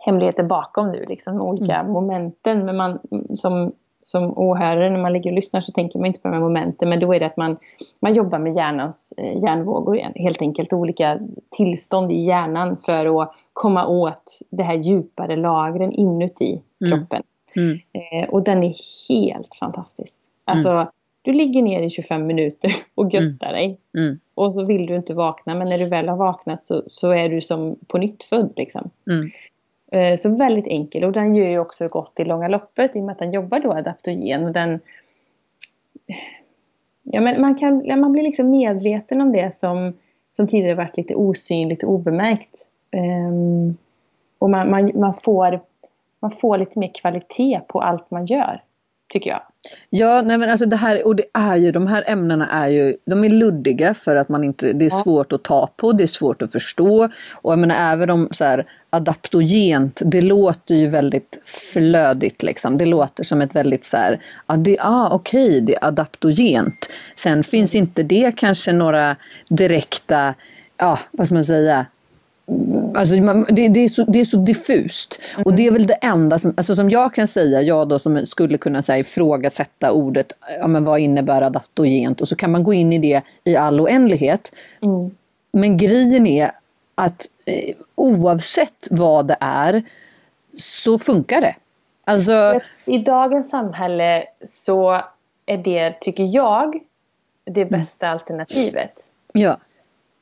[0.04, 2.64] hemligheten bakom nu, liksom olika momenten.
[2.64, 2.98] Men man,
[3.34, 3.72] som,
[4.12, 6.88] som åhörare, när man ligger och lyssnar så tänker man inte på de här momenten.
[6.88, 7.56] Men då är det att man,
[8.00, 10.12] man jobbar med hjärnans eh, hjärnvågor, igen.
[10.14, 11.18] helt enkelt olika
[11.56, 16.98] tillstånd i hjärnan för att komma åt det här djupare lagren inuti Mm.
[16.98, 17.22] kroppen.
[17.56, 17.78] Mm.
[17.92, 18.74] Eh, och den är
[19.08, 20.18] helt fantastisk.
[20.44, 20.90] Alltså,
[21.22, 23.78] du ligger ner i 25 minuter och göttar dig.
[23.98, 24.18] Mm.
[24.34, 27.28] Och så vill du inte vakna, men när du väl har vaknat så, så är
[27.28, 28.52] du som på nytt född.
[28.56, 28.90] Liksom.
[29.92, 33.04] Eh, så väldigt enkel och den gör ju också gott i långa loppet i och
[33.04, 34.44] med att den jobbar då adaptogen.
[34.44, 34.80] Och den,
[37.02, 39.92] ja, men man, kan, man blir liksom medveten om det som,
[40.30, 42.68] som tidigare varit lite osynligt och obemärkt.
[42.90, 43.76] Ehm,
[44.38, 45.60] och man, man, man, får,
[46.20, 48.62] man får lite mer kvalitet på allt man gör,
[49.12, 49.42] tycker jag.
[49.90, 52.96] Ja, nej men alltså det här, och det är ju, de här ämnena är ju,
[53.06, 56.06] de är luddiga för att man inte, det är svårt att ta på, det är
[56.06, 57.08] svårt att förstå.
[57.32, 62.78] Och jag menar även om så här adaptogent, det låter ju väldigt flödigt liksom.
[62.78, 66.90] Det låter som ett väldigt så här, ja det, ah, okej, det är adaptogent.
[67.16, 69.16] Sen finns inte det kanske några
[69.48, 70.34] direkta,
[70.76, 71.86] ja vad ska man säga,
[72.94, 75.20] Alltså, man, det, det, är så, det är så diffust.
[75.44, 78.26] Och det är väl det enda som, alltså, som jag kan säga, jag då som
[78.26, 82.20] skulle kunna säga, ifrågasätta ordet, ja, men vad innebär adaptogent?
[82.20, 84.52] Och så kan man gå in i det i all oändlighet.
[84.82, 85.10] Mm.
[85.52, 86.50] Men grejen är
[86.94, 89.82] att eh, oavsett vad det är
[90.58, 91.54] så funkar det.
[92.04, 95.00] Alltså, I dagens samhälle så
[95.46, 96.80] är det, tycker jag,
[97.44, 98.92] det bästa alternativet.
[99.32, 99.56] ja.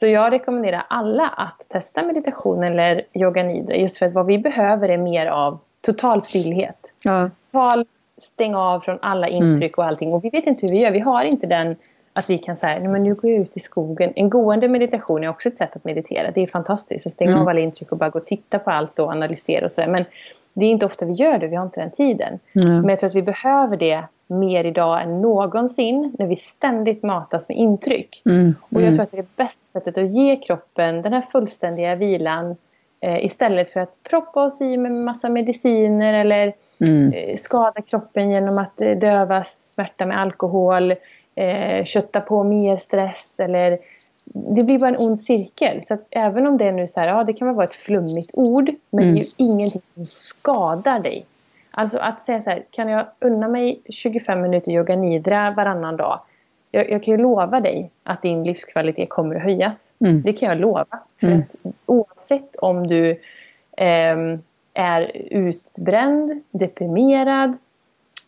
[0.01, 3.77] Så jag rekommenderar alla att testa meditation eller yoga nidra.
[3.77, 6.93] Just för att vad vi behöver är mer av total stillhet.
[7.05, 7.31] Ja.
[7.53, 7.87] Total
[8.19, 10.13] stäng av från alla intryck och allting.
[10.13, 10.91] Och vi vet inte hur vi gör.
[10.91, 11.77] Vi har inte den
[12.13, 14.13] att vi kan säga, nej men nu går jag ut i skogen.
[14.17, 16.31] En gående meditation är också ett sätt att meditera.
[16.31, 17.07] Det är fantastiskt.
[17.07, 17.43] Att stänga Mm.
[17.43, 19.89] av alla intryck och bara gå och titta på allt och analysera och sådär.
[19.89, 20.05] Men
[20.53, 21.47] det är inte ofta vi gör det.
[21.47, 22.39] Vi har inte den tiden.
[22.55, 22.81] Mm.
[22.81, 26.15] Men jag tror att vi behöver det mer idag än någonsin.
[26.19, 28.23] När vi ständigt matas med intryck.
[28.27, 28.55] Mm.
[28.61, 31.95] Och jag tror att det är det bästa sättet att ge kroppen den här fullständiga
[31.95, 32.57] vilan.
[33.01, 37.13] Eh, istället för att proppa oss i med massa mediciner eller Mm.
[37.13, 40.95] eh, skada kroppen genom att eh, döva smärta med alkohol.
[41.35, 43.79] Eh, kötta på mer stress eller
[44.35, 45.81] det blir bara en ond cirkel.
[45.85, 48.31] Så även om det är nu så här, ja det kan väl vara ett flummigt
[48.35, 48.71] ord.
[48.91, 49.15] Men Mm.
[49.15, 51.27] det är ju ingenting som skadar dig.
[51.71, 56.21] Alltså att säga så här, kan jag unna mig 25 minuter yoga nidra varannan dag?
[56.71, 59.93] Jag, jag kan ju lova dig att din livskvalitet kommer att höjas.
[60.05, 60.23] Mm.
[60.23, 60.87] Det kan jag lova.
[61.21, 61.41] För Mm.
[61.41, 63.21] att oavsett om du
[63.77, 64.39] ehm,
[64.75, 67.57] är utbränd, deprimerad,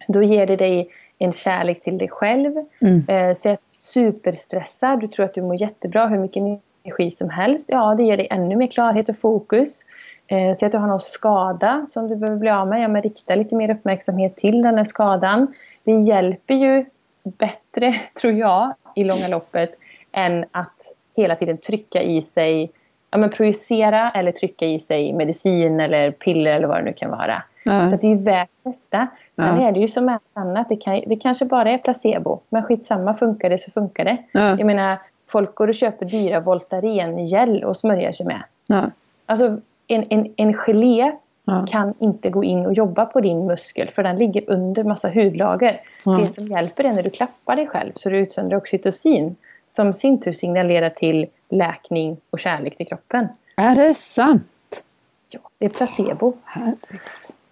[0.09, 2.53] då ger det dig en kärlek till dig själv.
[2.81, 3.05] Mm.
[3.09, 6.43] Eh, är superstressad, du tror att du mår jättebra, hur mycket
[6.85, 7.69] energi som helst.
[7.69, 9.85] Ja, det ger dig ännu mer klarhet och fokus.
[10.33, 12.83] Eh, Säg att du har någon skada som du behöver bli av med.
[12.83, 15.55] Ja, men rikta lite mer uppmärksamhet till den här skadan.
[15.85, 16.85] Det hjälper ju
[17.23, 19.75] bättre, tror jag, i långa loppet
[20.13, 22.71] än att hela tiden trycka i sig,
[23.11, 27.11] ja, men projicera eller trycka i sig medicin eller piller eller vad det nu kan
[27.11, 27.43] vara.
[27.65, 27.89] Ja.
[27.89, 29.07] Så att det är ju värt att testa.
[29.37, 29.69] Sen Ja.
[29.69, 32.41] är det ju som allt annat, det, kan, det kanske bara är placebo.
[32.49, 34.17] Men skitsamma, funkar det så funkar det.
[34.33, 34.49] Ja.
[34.59, 38.43] Jag menar, folk går och köper dyra Voltaren-gel och smörjer sig med.
[38.69, 38.83] Ja.
[39.27, 39.59] Alltså
[39.95, 41.13] en, en, en gelé
[41.45, 41.67] Ja.
[41.71, 45.81] kan inte gå in och jobba på din muskel för den ligger under massa hudlager.
[46.05, 46.13] Ja.
[46.13, 49.37] Det som hjälper är när du klappar dig själv så du utsöndrar oxytocin
[49.69, 53.29] som i sin tur signalerar till läkning och kärlek till kroppen.
[53.57, 54.85] Är det sant?
[55.33, 56.33] Ja, det är placebo.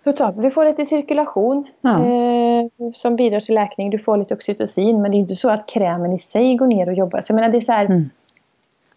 [0.05, 0.43] Totalt.
[0.43, 2.05] Du får lite cirkulation Ja.
[2.07, 3.91] eh, som bidrar till läkning.
[3.91, 6.89] Du får lite oxytocin men det är inte så att krämen i sig går ner
[6.89, 7.21] och jobbar.
[7.21, 8.11] Så jag menar det är så här, Mm.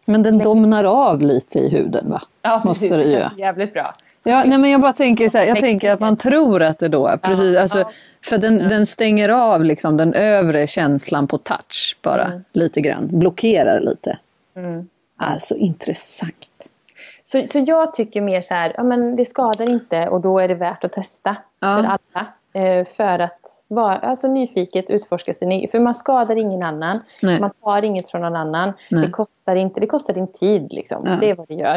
[0.06, 2.22] Men den domnar av lite i huden va?
[2.42, 3.42] ja, måste precis, det ju.
[3.42, 3.96] Jävligt bra.
[4.24, 6.88] Ja, nej, men jag bara tänker så här, jag tänker att man tror att det
[6.88, 7.90] då, precis, alltså,
[8.26, 13.80] för den, den stänger av liksom den övre känslan på touch bara lite grann, blockerar
[13.80, 14.18] lite.
[14.56, 14.90] Mm.
[15.18, 16.70] Alltså intressant.
[17.24, 20.48] Så, så jag tycker mer så här, ja, men det skadar inte och då är
[20.48, 21.76] det värt att testa Ja.
[21.78, 22.28] för alla.
[22.54, 25.68] Eh, för att vara alltså, nyfiket, utforska sin.
[25.68, 27.00] För man skadar ingen annan.
[27.22, 27.40] Nej.
[27.40, 28.74] Man tar inget från någon annan.
[28.92, 29.06] Nej.
[29.06, 31.04] Det kostar inte, det kostar din tid liksom.
[31.06, 31.12] Ja.
[31.20, 31.76] Det är vad det gör.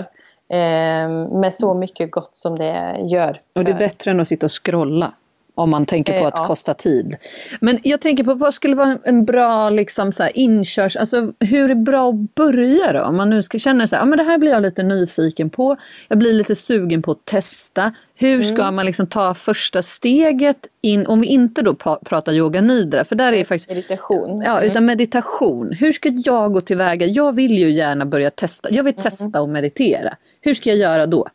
[0.48, 1.08] Eh,
[1.40, 3.36] med så mycket gott som det gör.
[3.54, 5.12] Och det är för- bättre än att sitta och scrolla.
[5.58, 6.44] Om man tänker på Eh, att ja.
[6.46, 7.16] kosta tid.
[7.60, 10.96] Men jag tänker på vad skulle vara en bra liksom, så här, inkörs...
[10.96, 13.00] Alltså hur är det bra att börja då?
[13.00, 15.50] Om man nu ska känna så här, ja, men det här blir jag lite nyfiken
[15.50, 15.76] på.
[16.08, 17.92] Jag blir lite sugen på att testa.
[18.14, 18.74] Hur ska Mm.
[18.74, 23.16] man liksom ta första steget in, om vi inte då pra- pratar yoga nidra, för
[23.16, 24.42] där är faktiskt Meditation.
[24.44, 25.72] Ja, utan meditation.
[25.72, 27.06] Hur ska jag gå tillväga?
[27.06, 28.68] Jag vill ju gärna börja testa.
[28.70, 29.02] Jag vill Mm.
[29.02, 30.14] testa att meditera.
[30.40, 31.26] Hur ska jag göra då?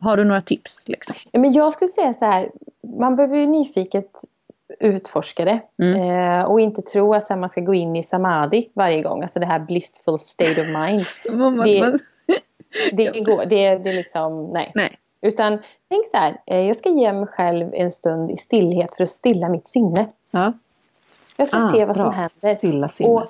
[0.00, 0.88] Har du några tips?
[0.88, 1.16] Liksom?
[1.32, 2.50] Ja, men jag skulle säga så här,
[2.98, 4.10] man behöver ju nyfiket
[4.80, 5.60] utforska det.
[5.82, 6.00] Mm.
[6.40, 9.22] Eh, och inte tro att här, man ska gå in i samadhi varje gång.
[9.22, 11.00] Alltså det här blissful state of mind.
[11.64, 11.98] Det-
[13.12, 14.72] Det, går, det, det är liksom, nej.
[14.74, 14.98] Nej.
[15.20, 15.58] Utan
[15.88, 19.10] tänk så här, eh, jag ska ge mig själv en stund i stillhet för att
[19.10, 20.06] stilla mitt sinne.
[20.30, 20.52] Ja.
[21.36, 22.04] Jag ska Ah, se vad bra.
[22.04, 22.50] som händer.
[22.50, 23.12] Stilla sinnet.
[23.12, 23.22] Och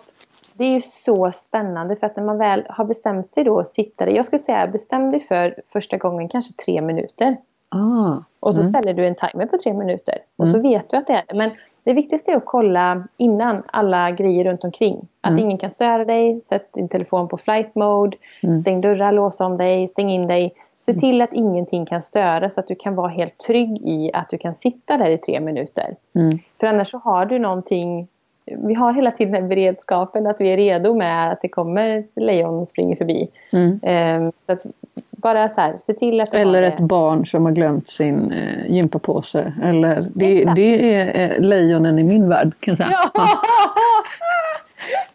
[0.58, 3.68] det är ju så spännande för att när man väl har bestämt sig då att
[3.68, 4.12] sitta där.
[4.12, 7.36] Jag skulle säga bestäm dig för första gången kanske tre minuter.
[7.68, 8.16] Ah.
[8.40, 8.72] Och så Mm.
[8.72, 10.18] ställer du en timer på tre minuter.
[10.36, 10.52] Och Mm.
[10.52, 11.24] så vet du att det är.
[11.34, 11.50] Men
[11.84, 15.08] det viktigaste är att kolla innan alla grejer runt omkring.
[15.20, 15.44] Att Mm.
[15.44, 16.40] ingen kan störa dig.
[16.40, 18.16] Sätt din telefon på flight mode.
[18.42, 18.58] Mm.
[18.58, 20.54] Stäng dörrar, lås om dig, stäng in dig.
[20.80, 24.28] Se till att ingenting kan störa så att du kan vara helt trygg i att
[24.30, 25.96] du kan sitta där i tre minuter.
[26.14, 26.38] Mm.
[26.60, 28.08] För annars så har du någonting
[28.56, 32.58] vi har hela tiden den beredskapen att vi är redo med att det kommer lejon
[32.58, 33.30] och springer förbi.
[33.52, 33.80] Mm.
[33.82, 34.62] Ehm, så att
[35.10, 39.52] bara så här, se till att Eller ett barn som har glömt sin eh, gympapåse.
[39.62, 42.98] Eller, det, det är eh, lejonen i min värld kan jag säga.
[43.14, 43.28] Ja!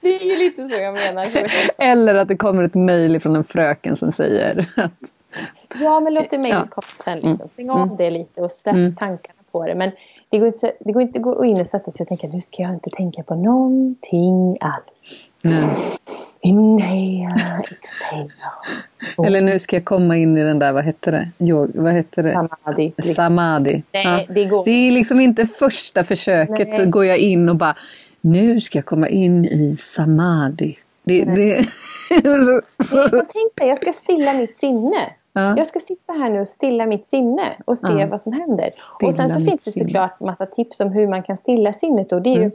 [0.01, 1.27] Det är ju lite så jag menar.
[1.77, 4.91] Eller att det kommer ett mejl från en fröken som säger att
[5.81, 7.19] Ja, men låt det mejlet komma sen.
[7.19, 7.49] Liksom.
[7.49, 7.95] Stäng av Mm.
[7.97, 8.95] det lite och släpp Mm.
[8.95, 9.75] tankarna på det.
[9.75, 9.91] Men
[10.33, 12.41] det går, inte, det går inte att gå in och sätta sig och tänka nu
[12.41, 15.27] ska jag inte tänka på någonting alls.
[15.41, 15.63] nej.
[16.41, 18.31] Inhale, exhale.
[19.27, 21.29] Eller nu ska jag komma in i den där, vad hette det?
[21.37, 22.33] Jo, vad hette det?
[22.33, 22.93] Samadhi.
[23.15, 23.83] Samadhi.
[23.91, 24.33] Nej, Ja.
[24.33, 26.71] det går Det är liksom inte första försöket Nej.
[26.71, 27.75] så går jag in och bara
[28.21, 30.77] nu ska jag komma in i samadhi.
[31.03, 31.65] Det, Nej,
[32.91, 35.09] och tänk dig, jag ska stilla mitt sinne.
[35.33, 35.57] Ja.
[35.57, 38.07] Jag ska sitta här nu och stilla mitt sinne och se ja.
[38.07, 38.69] vad som händer.
[38.69, 42.11] Stilla och sen så finns det såklart massa tips om hur man kan stilla sinnet.
[42.11, 42.49] Och det är mm.
[42.49, 42.51] ju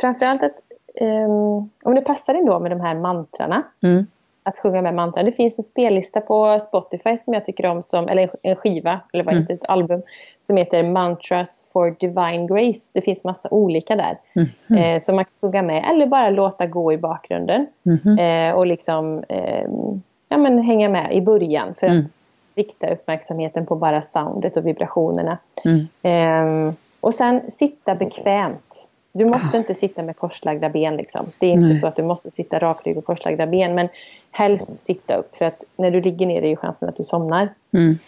[0.00, 0.56] framförallt att
[1.00, 3.62] um, om det passar ändå med de här mantrarna.
[3.82, 4.06] Mm.
[4.42, 5.24] Att sjunga med mantran.
[5.24, 9.24] Det finns en spellista på Spotify som jag tycker om, som, eller en skiva, eller
[9.24, 9.60] vad heter mm.
[9.62, 10.02] ett album,
[10.38, 12.90] som heter Mantras for Divine Grace.
[12.94, 14.18] Det finns massa olika där.
[14.34, 14.82] Mm.
[14.82, 17.66] Eh, som man kan sjunga med, eller bara låta gå i bakgrunden.
[17.86, 18.18] Mm.
[18.18, 19.68] Eh, och liksom eh,
[20.28, 22.04] ja, men hänga med i början för mm.
[22.04, 22.10] att
[22.54, 25.38] rikta uppmärksamheten på bara soundet och vibrationerna.
[25.64, 25.86] Mm.
[26.02, 28.88] Eh, och sen sitta bekvämt.
[29.12, 29.58] Du måste ah.
[29.58, 30.96] inte sitta med korslagda ben.
[30.96, 31.26] Liksom.
[31.38, 31.74] Det är inte Nej.
[31.74, 33.74] så att du måste sitta rakrygg och korslagda ben.
[33.74, 33.88] Men
[34.30, 35.36] helst sitta upp.
[35.36, 37.48] För att när du ligger ner är ju chansen att du somnar.
[37.72, 37.98] Mm.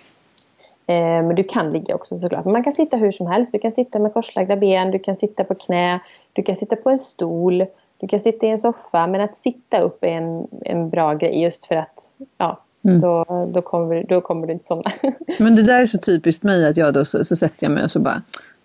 [0.86, 2.44] Eh, men du kan ligga också såklart.
[2.44, 3.52] Men man kan sitta hur som helst.
[3.52, 4.90] Du kan sitta med korslagda ben.
[4.90, 6.00] Du kan sitta på knä.
[6.32, 7.66] Du kan sitta på en stol.
[8.00, 9.06] Du kan sitta i en soffa.
[9.06, 11.42] Men att sitta upp är en, en bra grej.
[11.42, 13.00] Just för att ja, Mm.
[13.00, 14.90] Då, då, kommer, då kommer du inte somna.
[15.38, 17.84] Men det där är så typiskt mig att jag då så, så sätter jag mig
[17.84, 18.22] och så bara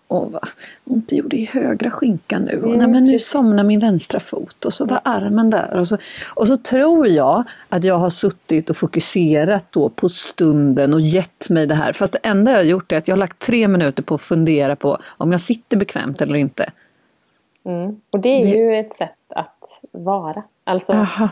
[0.07, 0.47] Åh, vad
[0.83, 2.57] ont det gjorde i högra skinkan nu.
[2.57, 5.77] Och, mm, nej, men nu somnar min vänstra fot och så var armen där.
[5.79, 5.97] Och så,
[6.33, 11.49] och så tror jag att jag har suttit och fokuserat då på stunden och gett
[11.49, 11.93] mig det här.
[11.93, 14.21] Fast det enda jag har gjort är att jag har lagt tre minuter på att
[14.21, 16.69] fundera på om jag sitter bekvämt eller inte.
[17.65, 18.01] Mm.
[18.13, 18.49] Och det är det...
[18.49, 20.43] ju ett sätt att vara.
[20.63, 21.29] Alltså, Aha.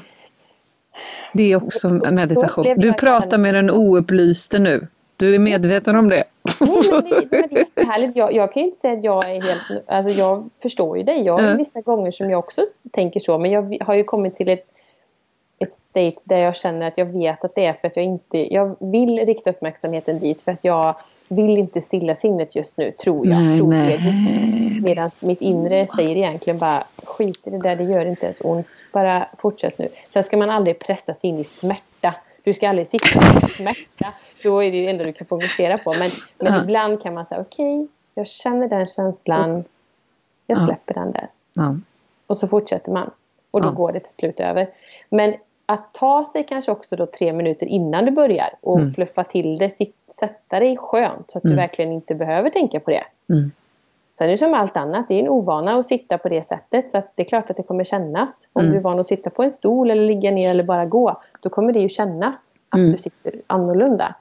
[1.34, 2.74] Det är också meditation.
[2.78, 4.88] Du pratar med den oupplyste nu.
[5.18, 6.24] Du är medveten om det?
[6.60, 8.16] Nej, men det, det är jättehärligt.
[8.16, 9.88] Jag, jag kan ju inte säga att jag är helt...
[9.88, 11.22] Alltså jag förstår ju dig.
[11.22, 13.38] Jag har vissa gånger som jag också tänker så.
[13.38, 14.66] Men jag har ju kommit till ett,
[15.60, 18.54] ett state där jag känner att jag vet att det är för att jag inte...
[18.54, 20.96] Jag vill rikta uppmärksamheten dit för att jag
[21.32, 23.44] vill inte stilla sinnet just nu, tror jag.
[23.44, 24.82] Nej, nej.
[24.82, 28.68] Medan mitt inre säger egentligen bara skit i det där, det gör inte ens ont.
[28.92, 29.90] Bara fortsätt nu.
[30.10, 32.16] Sen ska man aldrig pressa sig in i smärta.
[32.44, 34.14] Du ska aldrig sitta i smärta.
[34.44, 35.94] Då är det det enda du kan fokusera på.
[35.94, 36.64] Men, men ja.
[36.64, 39.64] ibland kan man säga okej, okay, jag känner den känslan.
[40.48, 41.02] Jag släpper ja.
[41.02, 41.28] den där.
[41.56, 41.76] Ja.
[42.28, 43.12] Och så fortsätter man.
[43.52, 44.70] Och då går det till slut över.
[45.10, 45.36] Men
[45.74, 48.94] att ta sig kanske också då tre minuter innan du börjar och mm.
[48.94, 49.70] fluffa till det,
[50.20, 51.56] sätta dig skönt så att mm.
[51.56, 53.04] du verkligen inte behöver tänka på det.
[53.30, 53.52] Mm.
[54.18, 56.92] Sen är det som allt annat, det är en ovana att sitta på det sättet
[56.92, 58.48] så att det är klart att det kommer kännas.
[58.54, 58.72] Om mm.
[58.72, 61.50] du är van att sitta på en stol eller ligga ner eller bara gå, då
[61.50, 62.92] kommer det ju kännas att mm.
[62.92, 64.16] du sitter annorlunda.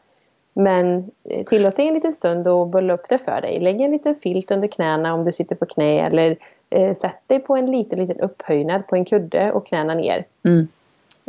[0.53, 3.61] Men eh, tillåt dig en liten stund och bulla upp det för dig.
[3.61, 6.37] Lägg en liten filt under knäna om du sitter på knä eller
[6.71, 10.25] eh, sätt dig på en liten, liten upphöjnad på en kudde och knäna ner.
[10.45, 10.69] Mm.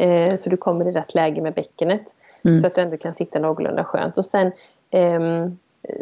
[0.01, 2.15] Eh, så du kommer i rätt läge med bäckenet.
[2.45, 2.59] Mm.
[2.59, 4.17] Så att du ändå kan sitta någorlunda skönt.
[4.17, 4.51] Och sen
[4.89, 5.49] eh,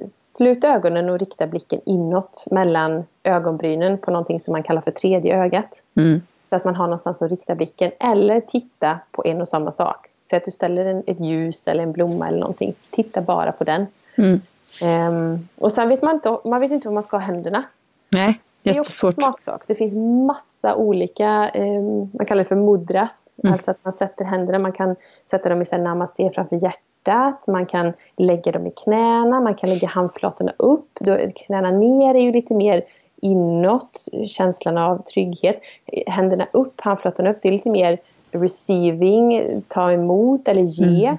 [0.07, 5.43] sluta ögonen och rikta blicken inåt mellan ögonbrynen på någonting som man kallar för tredje
[5.43, 5.83] ögat.
[5.95, 6.21] Mm.
[6.49, 7.91] Så att man har någonstans att rikta blicken.
[7.99, 10.07] Eller titta på en och samma sak.
[10.21, 12.73] Så att du ställer en, ett ljus eller en blomma eller någonting.
[12.91, 13.87] Titta bara på den.
[14.17, 14.41] Mm.
[15.13, 17.63] Um, och sen vet man inte, man vet inte var man ska ha händerna.
[18.09, 18.39] Nej.
[18.73, 19.63] Det är också en smaksak.
[19.67, 19.93] Det finns
[20.27, 21.81] massa olika, eh,
[22.13, 23.29] man kallar det för mudras.
[23.43, 23.53] Mm.
[23.53, 27.47] Alltså att man sätter händerna, man kan sätta dem i namaste framför hjärtat.
[27.47, 30.97] Man kan lägga dem i knäna, man kan lägga handflatorna upp.
[31.35, 32.83] knäna ner är ju lite mer
[33.21, 35.61] inåt, känslan av trygghet.
[36.07, 37.99] Händerna upp, handflatorna upp, det är lite mer
[38.31, 41.05] receiving, ta emot eller ge.
[41.05, 41.17] Mm.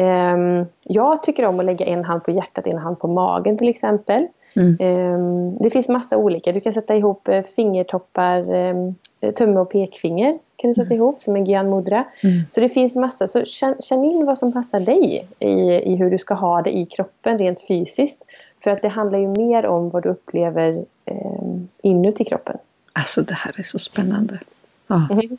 [0.00, 3.68] Um, jag tycker om att lägga en hand på hjärtat, en hand på magen till
[3.68, 4.26] exempel.
[4.56, 4.76] Mm.
[4.80, 6.52] Um, det finns massa olika.
[6.52, 8.94] Du kan sätta ihop uh, fingertoppar, um,
[9.34, 10.96] tumme och pekfinger kan du sätta mm.
[10.96, 12.04] ihop som en Gyan Mudra.
[12.22, 12.42] Mm.
[12.48, 13.28] Så det finns massa.
[13.28, 15.48] Så känn, känn, in vad som passar dig i,
[15.92, 18.22] i hur du ska ha det i kroppen rent fysiskt.
[18.60, 22.56] För att det handlar ju mer om vad du upplever um, inuti kroppen.
[22.92, 24.38] Alltså det här är så spännande.
[24.86, 25.08] Ja.
[25.10, 25.38] Mm.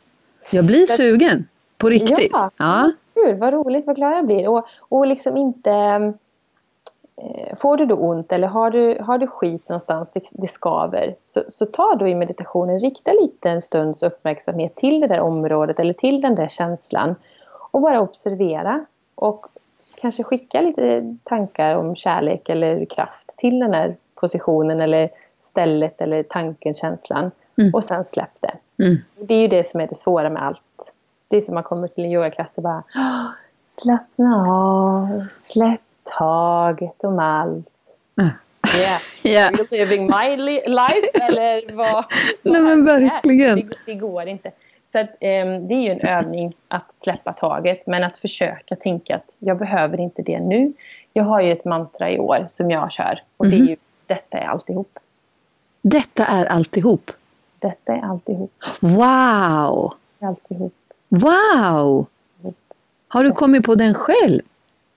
[0.52, 1.48] Jag blir sugen,
[1.78, 2.32] på riktigt.
[2.32, 2.92] Ja, ja.
[3.14, 4.48] Kul, vad roligt, vad glad jag blir.
[4.48, 6.14] Och, och liksom inte Eh,
[7.58, 11.44] får du då ont eller har du, har du skit någonstans, det, det skaver, så,
[11.50, 15.94] så ta då i meditationen, rikta lite en stunds uppmärksamhet till det där området eller
[15.94, 17.16] till den där känslan
[17.72, 19.46] och bara observera och
[20.02, 26.24] kanske skicka lite tankar om kärlek eller kraft till den här positionen eller stället eller
[26.24, 27.74] tanken, känslan mm.
[27.74, 28.84] och sen släpp det.
[28.84, 28.98] Mm.
[29.20, 30.94] Det är ju det som är det svåra med allt.
[31.28, 32.84] Det är som man kommer till en yogaklass och bara
[33.68, 35.82] slappna av, släpp
[36.18, 37.68] taget om allt.
[38.78, 39.00] Yeah.
[39.24, 39.48] yeah.
[39.48, 41.10] Are you living my life?
[41.22, 42.06] Eller vad?
[42.42, 43.56] Nej men verkligen.
[43.56, 44.52] Det, det, går inte.
[44.92, 47.88] Så att, um, det är ju en övning att släppa taget.
[47.88, 50.74] Men att försöka tänka att jag behöver inte det nu.
[51.14, 53.24] Jag har ju ett mantra i år som jag kör.
[53.38, 53.68] Och det är mhm.
[53.68, 53.76] ju
[54.08, 55.00] Detta är alltihop.
[55.82, 57.12] Detta är alltihop?
[57.60, 58.52] Detta är alltihop.
[58.80, 59.94] Wow!
[60.20, 60.74] Alltihop.
[61.10, 62.06] Wow!
[63.08, 64.42] Har du kommit på den själv?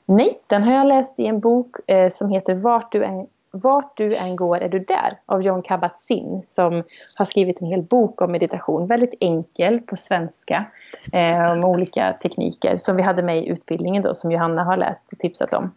[0.06, 3.96] Nej, den har jag läst i en bok eh, som heter Vart du, än, Vart
[3.96, 6.82] du än går är du där av John Kabat-Zinn som
[7.16, 8.86] har skrivit en hel bok om meditation.
[8.86, 10.64] Väldigt enkel på svenska
[11.12, 15.12] eh, om olika tekniker som vi hade med i utbildningen då som Johanna har läst
[15.12, 15.70] och tipsat om.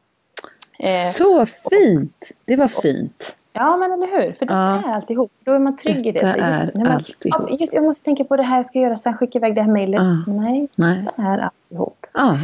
[0.79, 2.31] Eh, Så fint!
[2.45, 3.37] Det var fint.
[3.53, 4.31] Ja, men eller hur?
[4.31, 4.89] För det ja.
[4.89, 5.31] är alltihop.
[5.43, 6.19] Då är man trygg Detta i det.
[6.19, 7.59] Detta är men, alltihop.
[7.59, 9.71] Just, jag måste tänka på det här jag ska göra, sen skicka iväg det här
[9.71, 10.01] mejlet.
[10.01, 10.33] Ja.
[10.33, 12.05] Nej, Nej, det är alltihop.
[12.17, 12.39] Ja,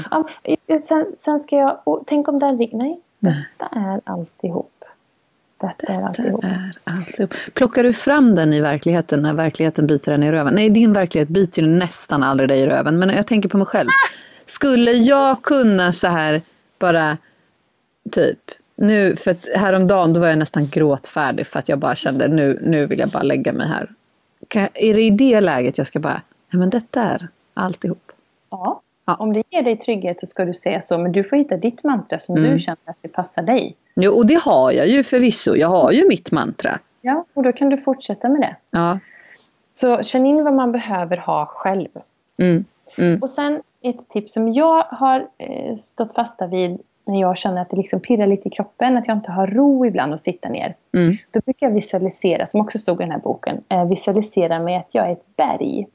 [0.87, 1.79] sen, sen ska jag...
[1.83, 2.77] Och, tänk om den ringer.
[2.77, 3.47] Nej, Nej.
[3.57, 4.69] detta är alltihop.
[5.61, 6.43] Detta är Detta alltihop.
[6.43, 7.33] är alltihop.
[7.53, 10.53] Plockar du fram den i verkligheten när verkligheten biter den i röven?
[10.53, 12.99] Nej, din verklighet biter ju nästan aldrig dig i röven.
[12.99, 13.89] Men jag tänker på mig själv.
[14.45, 16.41] Skulle jag kunna så här
[16.79, 17.17] bara
[18.11, 18.39] typ
[18.75, 22.59] nu, för att häromdagen då var jag nästan gråtfärdig för att jag bara kände nu,
[22.63, 23.89] nu vill jag bara lägga mig här.
[24.53, 28.11] Jag- är det i det läget jag ska bara, nej men detta är alltihop.
[28.49, 28.81] Ja.
[29.05, 29.15] Ja.
[29.15, 30.97] Om det ger dig trygghet så ska du säga så.
[30.97, 32.51] Men du får hitta ditt mantra som Mm.
[32.53, 33.75] du känner att det passar dig.
[33.95, 35.55] Jo, och det har jag ju förvisso.
[35.55, 36.79] Jag har ju mitt mantra.
[37.01, 38.55] Ja, och då kan du fortsätta med det.
[38.71, 38.99] Ja.
[39.73, 41.87] Så känn in vad man behöver ha själv.
[42.37, 42.65] Mm.
[42.97, 43.21] Mm.
[43.21, 47.69] Och sen ett tips som jag har eh, stått fasta vid när jag känner att
[47.69, 50.75] det liksom pirrar lite i kroppen, att jag inte har ro ibland att sitta ner.
[50.95, 51.17] Mm.
[51.31, 54.95] Då brukar jag visualisera, som också stod i den här boken, eh, visualisera mig att
[54.95, 55.87] jag är ett berg.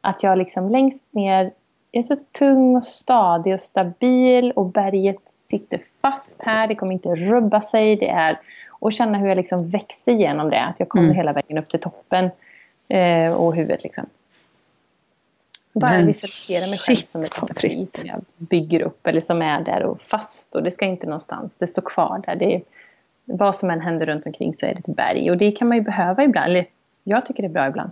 [0.00, 1.50] Att jag liksom längst ner
[1.92, 7.14] är så tung och stadig och stabil och berget sitter fast här, det kommer inte
[7.14, 7.96] rubba sig.
[7.96, 11.16] Det är, och känna hur jag liksom växer genom det, att jag kommer Mm.
[11.16, 12.30] hela vägen upp till toppen
[12.88, 14.06] eh, och huvudet liksom.
[15.72, 17.92] Bara Men visualisera mig själv shit, som ett frites.
[17.92, 21.56] som jag bygger upp eller som är där och fast och det ska inte någonstans,
[21.56, 22.36] det står kvar där.
[22.36, 22.62] Det är,
[23.24, 25.76] vad som än händer runt omkring så är det ett berg och det kan man
[25.76, 26.66] ju behöva ibland, eller
[27.04, 27.90] jag tycker det är bra ibland.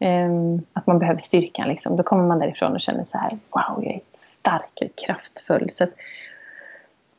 [0.00, 1.96] Ehm, att man behöver styrkan liksom.
[1.96, 5.68] Då kommer man därifrån och känner så här, wow, jag är stark, jag är kraftfull.
[5.72, 5.84] Så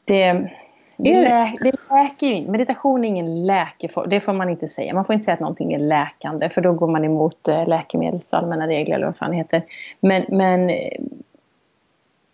[0.06, 0.50] det, det,
[0.98, 2.52] det- lä, det läker ju inte.
[2.52, 4.10] Meditation är ingen läkeform.
[4.10, 4.94] Det får man inte säga.
[4.94, 6.50] Man får inte säga att någonting är läkande.
[6.50, 9.64] För då går man emot eh, läkemedels allmänna regler eller vad fan heter.
[10.00, 11.00] Men, men eh,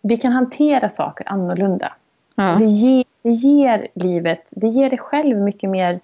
[0.01, 1.93] vi kan hantera saker annorlunda.
[2.35, 2.55] Ja.
[2.59, 5.99] Det, ger, det ger livet, det ger dig själv mycket mer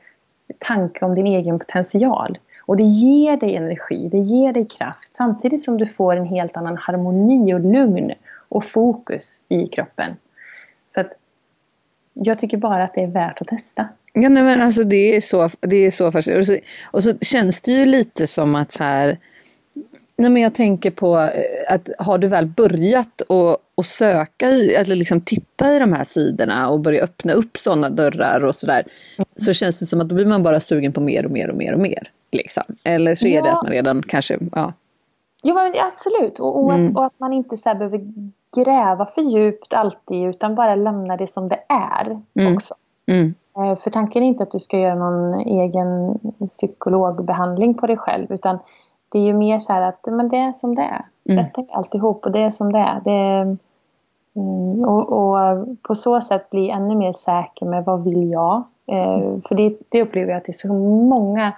[0.60, 2.38] tanke om din egen potential.
[2.66, 5.16] Och det ger dig energi, det ger dig kraft.
[5.16, 8.12] Samtidigt som du får en helt annan harmoni och lugn
[8.50, 10.16] och fokus i kroppen.
[10.88, 11.12] Så att
[12.14, 13.88] jag tycker bara att det är värt att testa.
[14.14, 16.42] Ja, nej, men alltså det är så, det är så fascinerande.
[16.42, 16.58] Och så,
[16.92, 19.18] och så känns det ju lite som att så här,
[20.18, 24.74] nej men jag tänker på eh, att har du väl börjat och, och söka i,
[24.74, 28.84] eller liksom titta i de här sidorna och börja öppna upp sådana dörrar och sådär.
[29.36, 31.58] Så känns det som att då blir man bara sugen på mer och mer och
[31.58, 32.12] mer och mer.
[32.32, 32.64] Liksom.
[32.84, 33.56] Eller så är det Ja.
[33.58, 34.74] att man redan kanske, ja.
[35.44, 36.40] Jo, men absolut.
[36.40, 36.88] Och, och, Mm.
[36.90, 38.02] att, och att man inte så behöver
[38.56, 42.56] gräva för djupt alltid utan bara lämna det som det är Mm.
[42.56, 42.76] också.
[43.08, 47.98] Mm, Eh, För tanken är inte att du ska göra någon egen psykologbehandling på dig
[47.98, 48.32] själv.
[48.32, 48.60] Utan
[49.10, 51.06] det är ju mer så här att men det är som det är.
[51.30, 51.44] Mm.
[51.44, 53.02] Detta är alltihop och det är som det är.
[53.04, 53.58] Det är
[54.36, 58.64] mm, och, och på så sätt bli ännu mer säker med vad vill jag.
[58.88, 61.52] Eh, För det, det upplever jag att det är så många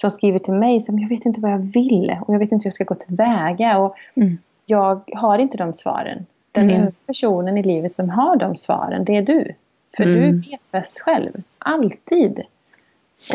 [0.00, 2.62] som skriver till mig som jag vet inte vad jag vill och jag vet inte
[2.62, 3.78] hur jag ska gå tillväga.
[3.78, 4.38] Och Mm.
[4.66, 6.26] Jag har inte de svaren.
[6.52, 6.92] Den Mm.
[7.06, 9.52] personen i livet som har de svaren, det är du.
[9.96, 10.20] För Mm.
[10.40, 11.42] du vet bäst själv.
[11.58, 12.40] Alltid.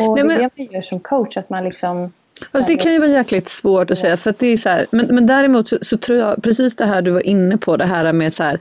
[0.00, 2.12] Nej, det men- är det man gör som coach, att man liksom...
[2.52, 4.16] Fast det kan ju vara jäkligt svårt att säga.
[4.16, 6.86] För att det är så här, men, men däremot så, så tror jag, precis det
[6.86, 8.60] här du var inne på, det här med så här.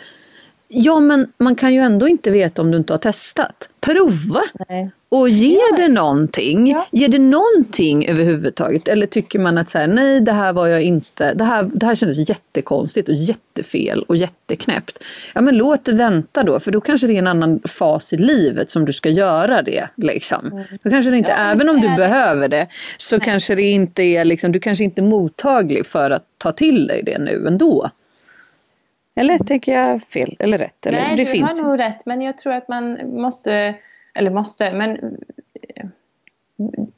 [0.68, 3.70] Ja men man kan ju ändå inte veta om du inte har testat.
[3.80, 4.42] Prova!
[4.70, 4.90] Nej.
[5.14, 6.68] Och ger det någonting?
[6.68, 6.86] Ja.
[6.92, 8.88] Ger det någonting överhuvudtaget?
[8.88, 11.86] Eller tycker man att så här, nej det här var jag inte, det här, det
[11.86, 15.04] här kändes jättekonstigt och jättefel och jätteknäppt.
[15.36, 18.18] Ja men låt det vänta då, för då kanske det är en annan fas i
[18.18, 19.88] livet som du ska göra det.
[19.98, 20.64] Liksom.
[20.84, 21.46] Då kanske det inte, Mm.
[21.46, 21.96] Ja, även om du det.
[21.96, 26.24] behöver det, så kanske det inte är, liksom, du kanske inte är mottaglig för att
[26.38, 27.90] ta till dig det nu ändå.
[29.16, 30.36] Eller tänker jag fel?
[30.40, 30.86] Eller rätt?
[30.86, 31.60] Eller, Nej, det du finns.
[31.60, 32.06] har nog rätt.
[32.06, 33.76] Men jag tror att man måste...
[34.16, 35.18] Eller måste, men...
[35.76, 35.86] eh,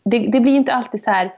[0.04, 1.34] Det, det blir inte alltid så här...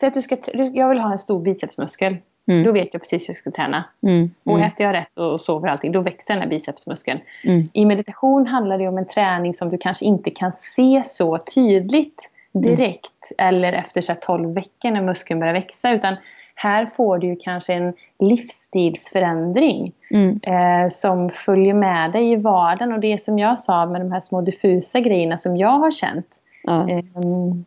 [0.00, 0.36] Säg att du ska...
[0.54, 2.16] Jag vill ha en stor bicepsmuskel.
[2.46, 2.64] Mm.
[2.64, 3.84] Då vet jag precis hur jag ska träna.
[4.02, 7.20] Mm, Och mm, äter jag rätt och sover allting, då växer den här bicepsmuskeln.
[7.44, 7.64] mm.
[7.72, 12.30] I meditation handlar det om en träning som du kanske inte kan se så tydligt
[12.52, 15.92] direkt eller efter så här 12 veckor när muskeln börjar växa.
[15.92, 16.16] Utan
[16.60, 20.40] här får du kanske en livsstilsförändring Mm.
[20.42, 22.92] eh, som följer med dig i vardagen.
[22.92, 25.90] Och det är som jag sa med de här små diffusa grejerna som jag har
[25.90, 26.42] känt.
[26.88, 27.64] Ehm,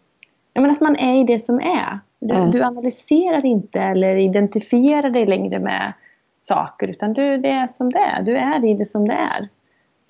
[0.54, 2.00] ja, men att man är i det som är.
[2.20, 2.46] Du, Ja.
[2.54, 5.94] du analyserar inte eller identifierar dig längre med
[6.40, 8.22] saker utan du, det är som det är.
[8.22, 9.48] Du är i det som det är.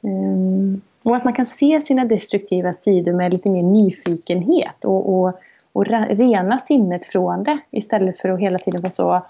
[0.04, 5.34] Um, och att man kan se sina destruktiva sidor med lite mer nyfikenhet och, och,
[5.74, 9.22] och rena sinnet från det istället för att hela tiden vara så...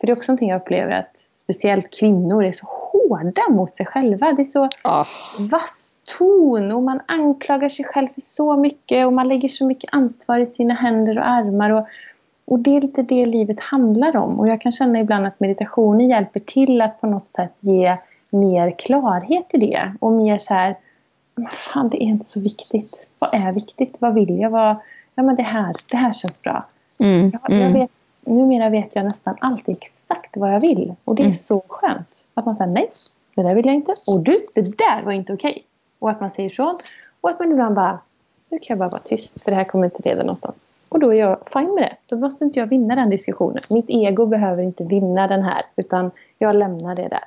[0.00, 3.86] För det är också någonting jag upplever att speciellt kvinnor är så hårda mot sig
[3.86, 4.32] själva.
[4.32, 5.06] Det är så oh.
[5.38, 9.94] vass ton och man anklagar sig själv för så mycket och man lägger så mycket
[9.94, 11.70] ansvar i sina händer och armar.
[11.70, 11.86] Och,
[12.44, 14.40] och det är lite det livet handlar om.
[14.40, 17.96] Och jag kan känna ibland att meditationen hjälper till att på något sätt ge
[18.30, 19.92] mer klarhet i det.
[20.00, 20.76] Och mer så här,
[21.50, 23.10] fan det är inte så viktigt.
[23.18, 23.96] Vad är viktigt?
[23.98, 24.50] Vad vill jag?
[24.50, 24.76] Vad,
[25.20, 26.64] ja men det här, det här känns bra.
[26.98, 27.72] Mm, jag, jag mm.
[27.72, 27.90] vet,
[28.20, 30.94] numera vet jag nästan alltid exakt vad jag vill.
[31.04, 31.36] Och det är mm.
[31.36, 32.26] så skönt.
[32.34, 32.90] Att man säger nej,
[33.34, 33.94] det där vill jag inte.
[34.06, 35.64] Och du, det där var inte okej.
[35.98, 36.78] Och att man säger ifrån.
[37.20, 37.98] Och att man ibland bara,
[38.48, 40.70] nu kan jag bara vara tyst för det här kommer inte leda någonstans.
[40.88, 41.96] Och då är jag fine med det.
[42.06, 43.62] Då måste inte jag vinna den diskussionen.
[43.70, 45.62] Mitt ego behöver inte vinna den här.
[45.76, 47.24] Utan jag lämnar det där.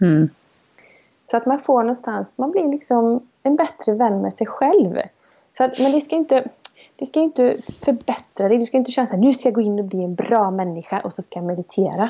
[0.00, 0.28] Mm.
[1.24, 4.98] Så att man får någonstans, man blir liksom en bättre vän med sig själv.
[5.56, 6.44] Så att, men det ska inte,
[6.98, 8.58] det ska inte förbättra dig.
[8.58, 11.00] Du ska inte känna här, nu ska jag gå in och bli en bra människa
[11.00, 12.08] och så ska jag meditera.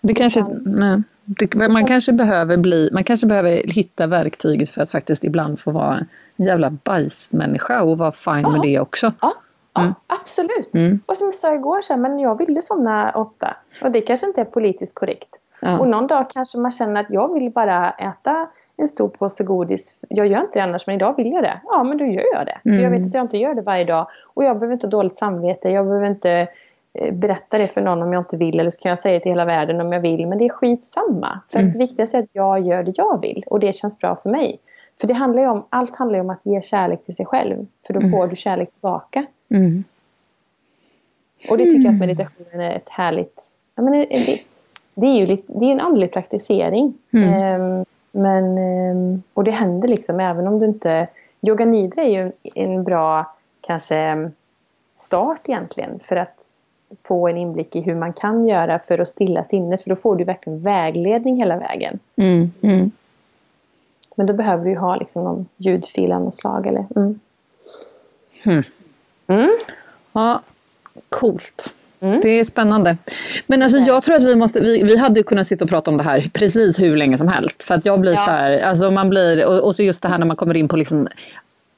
[0.00, 1.68] Det kanske, Utan, nej.
[1.68, 5.96] Man, kanske behöver bli, man kanske behöver hitta verktyget för att faktiskt ibland få vara
[6.36, 8.50] en jävla bajsmänniska och vara fine ja.
[8.50, 9.12] med det också.
[9.20, 9.34] Ja,
[9.74, 9.94] ja mm.
[10.06, 10.74] absolut.
[10.74, 11.00] Mm.
[11.06, 13.56] Och som jag sa igår, så här, men jag ville somna åtta.
[13.82, 15.40] Och det kanske inte är politiskt korrekt.
[15.60, 15.78] Ja.
[15.78, 19.96] Och någon dag kanske man känner att jag vill bara äta en stor påse godis.
[20.08, 21.60] Jag gör inte det annars men idag vill jag det.
[21.64, 22.58] Ja men då gör jag det.
[22.64, 22.78] Mm.
[22.78, 24.06] För jag vet att jag inte gör det varje dag.
[24.34, 25.68] Och jag behöver inte ha dåligt samvete.
[25.68, 26.48] Jag behöver inte
[26.92, 28.60] eh, berätta det för någon om jag inte vill.
[28.60, 30.26] Eller så kan jag säga det till hela världen om jag vill.
[30.26, 31.40] Men det är skitsamma.
[31.48, 31.72] För mm.
[31.72, 33.44] det viktigaste är att jag gör det jag vill.
[33.46, 34.58] Och det känns bra för mig.
[35.00, 37.66] För det handlar om, allt handlar om att ge kärlek till sig själv.
[37.86, 38.12] För då mm.
[38.12, 39.26] får du kärlek tillbaka.
[39.50, 39.84] Mm.
[41.50, 41.98] Och det tycker jag att mm.
[41.98, 43.42] meditationen är ett härligt...
[43.74, 44.40] Jag menar, det,
[44.94, 46.94] det är ju lite, det är en andlig praktisering.
[47.12, 47.84] Um,
[48.14, 51.08] men, um, och det händer liksom även om du inte...
[51.46, 54.30] Yoga nidra är ju en bra kanske
[54.92, 56.58] start egentligen för att
[56.98, 59.82] få en inblick i hur man kan göra för att stilla sinnet.
[59.82, 61.98] För då får du verkligen vägledning hela vägen.
[62.16, 62.90] Mm, mm.
[64.16, 66.66] Men då behöver du ha liksom någon ljudfil av något slag.
[66.66, 67.20] Eller, mm.
[68.44, 68.62] Hmm.
[69.26, 69.58] Mm.
[70.12, 70.42] Ja,
[71.08, 71.74] coolt.
[72.04, 72.20] Mm.
[72.22, 72.96] Det är spännande.
[73.46, 75.96] Men alltså, jag tror att vi måste, vi, vi hade kunnat sitta och prata om
[75.96, 77.62] det här precis hur länge som helst.
[77.62, 78.24] För att jag blir ja.
[78.24, 80.68] så här, alltså man blir, och, och så just det här när man kommer in
[80.68, 81.08] på liksom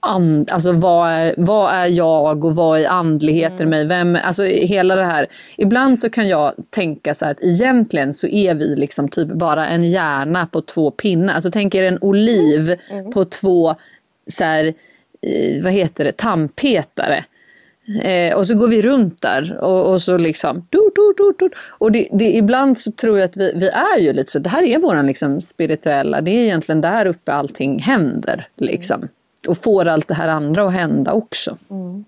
[0.07, 3.71] and, alltså vad är, vad är jag och vad är andligheten mm.
[3.71, 3.87] mig?
[3.87, 5.27] Vem, alltså hela det här.
[5.57, 9.67] Ibland så kan jag tänka så här att egentligen så är vi liksom typ bara
[9.67, 11.35] en hjärna på två pinnar.
[11.35, 13.01] Alltså tänk er en oliv mm.
[13.01, 13.13] Mm.
[13.13, 13.75] på två
[14.27, 14.65] så här,
[15.23, 17.25] eh, vad heter det, tandpetare.
[18.03, 20.67] Eh, och så går vi runt där och, och så liksom...
[20.71, 21.51] Du, du, du, du.
[21.69, 24.49] Och det, det, ibland så tror jag att vi, vi är ju lite så, det
[24.49, 28.49] här är våran liksom spirituella, det är egentligen där uppe allting händer.
[28.57, 28.97] Liksom.
[28.97, 29.09] Mm.
[29.49, 31.59] Och får allt det här andra att hända också.
[31.71, 32.05] Mm.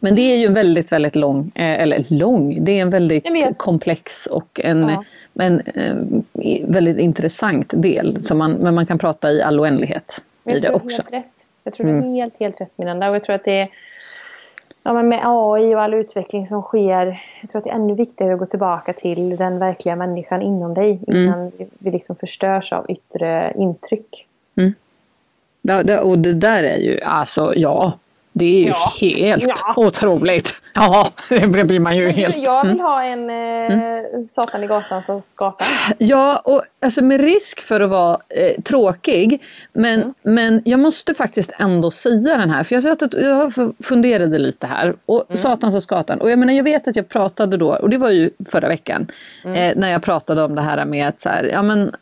[0.00, 3.24] Men det är ju en väldigt, väldigt lång, eh, eller lång, det är en väldigt
[3.24, 3.58] Nej, jag...
[3.58, 5.04] komplex och en, ja.
[5.44, 8.24] en, en, eh, väldigt intressant del.
[8.24, 11.02] Som man, men man kan prata i all oändlighet i det också.
[11.02, 11.46] Helt rätt.
[11.64, 12.02] Jag tror mm.
[12.02, 13.10] det är helt, helt rätt Miranda.
[13.10, 13.68] Och jag tror att det är
[14.84, 17.22] ja, men med AI och all utveckling som sker.
[17.40, 20.74] Jag tror att det är ännu viktigare att gå tillbaka till den verkliga människan inom
[20.74, 21.00] dig.
[21.06, 21.52] Innan mm.
[21.78, 24.26] vi liksom förstörs av yttre intryck.
[24.56, 24.74] Mm.
[25.62, 27.92] Ja, och det där är ju, alltså ja,
[28.36, 28.92] det är ju ja.
[29.00, 29.74] helt ja.
[29.76, 30.54] otroligt.
[30.76, 32.36] Ja, det blir man ju men, helt...
[32.36, 32.84] Jag vill mm.
[32.84, 34.24] ha en eh, mm.
[34.24, 35.66] Satan i gatan som skapar.
[35.98, 39.42] Ja, och alltså med risk för att vara eh, tråkig.
[39.72, 40.14] Men, mm.
[40.22, 42.64] men jag måste faktiskt ändå säga den här.
[42.64, 43.52] För jag, satt att, jag
[43.84, 44.94] funderade lite här.
[45.06, 45.42] Och mm.
[45.42, 46.20] Satan och skatan.
[46.20, 49.06] Och jag menar, jag vet att jag pratade då, och det var ju förra veckan.
[49.44, 49.58] Mm.
[49.58, 51.92] Eh, när jag pratade om det här med att så här, ja men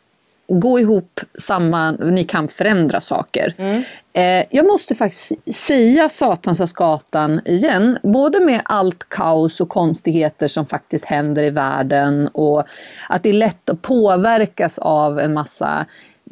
[0.59, 3.55] gå ihop samman, ni kan förändra saker.
[3.57, 3.83] Mm.
[4.13, 10.47] Eh, jag måste faktiskt säga Satans och skatan igen, både med allt kaos och konstigheter
[10.47, 12.63] som faktiskt händer i världen och
[13.09, 15.85] att det är lätt att påverkas av en massa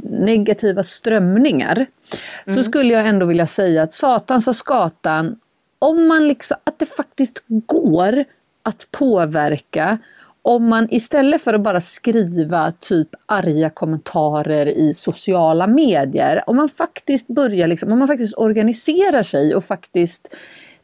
[0.03, 1.85] negativa strömningar.
[2.45, 2.57] Mm.
[2.57, 5.39] Så skulle jag ändå vilja säga att Satans och skatan,
[5.79, 8.23] om man liksom, att det faktiskt går
[8.63, 9.97] att påverka
[10.41, 16.69] om man istället för att bara skriva typ arga kommentarer i sociala medier, om man
[16.69, 20.35] faktiskt börjar liksom, om man faktiskt organiserar sig och faktiskt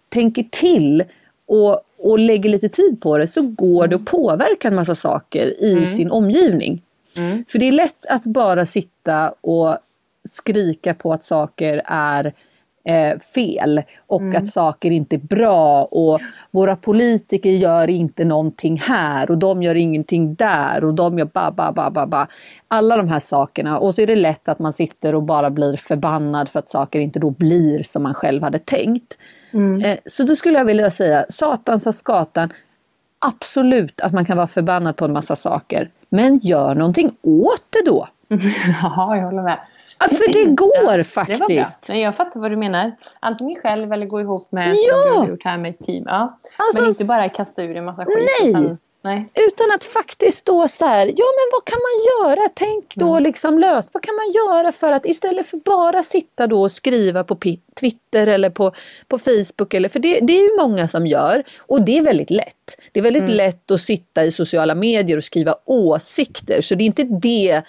[0.09, 1.03] tänker till
[1.45, 5.63] och, och lägger lite tid på det så går det att påverka en massa saker
[5.63, 5.87] i mm.
[5.87, 6.81] sin omgivning.
[7.15, 7.45] Mm.
[7.47, 9.77] För det är lätt att bara sitta och
[10.31, 12.33] skrika på att saker är
[12.87, 14.37] eh, fel och mm.
[14.37, 16.19] att saker inte är bra och
[16.51, 21.51] våra politiker gör inte någonting här och de gör ingenting där och de gör ba,
[21.51, 22.27] ba, ba, ba, ba.
[22.67, 25.77] Alla de här sakerna och så är det lätt att man sitter och bara blir
[25.77, 29.17] förbannad för att saker inte då blir som man själv hade tänkt.
[29.53, 29.81] Mm.
[29.81, 32.53] Eh, så då skulle jag vilja säga, satan sa skatan,
[33.19, 35.89] absolut att man kan vara förbannad på en massa saker.
[36.09, 38.07] Men gör någonting åt det då!
[38.81, 39.59] Ja, jag håller med.
[39.99, 41.87] Ja, för det går ja, faktiskt.
[41.87, 42.95] Det jag fattar vad du menar.
[43.19, 45.03] Antingen själv eller gå ihop med, ja.
[45.03, 46.03] som du har gjort här med ett team.
[46.07, 46.37] Ja.
[46.57, 48.29] Alltså, men inte bara kasta ur en massa skit.
[48.41, 48.49] Nej.
[48.49, 49.29] Utan, nej.
[49.47, 52.49] Utan att faktiskt stå så här, ja men vad kan man göra?
[52.53, 53.23] Tänk då mm.
[53.23, 53.89] liksom löst.
[53.93, 57.37] Vad kan man göra för att istället för bara sitta då och skriva på
[57.79, 58.71] Twitter eller på,
[59.07, 59.73] på Facebook.
[59.73, 62.77] Eller, för det, det är ju många som gör och det är väldigt lätt.
[62.91, 63.35] Det är väldigt mm.
[63.35, 66.61] lätt att sitta i sociala medier och skriva åsikter.
[66.61, 67.63] Så det är inte det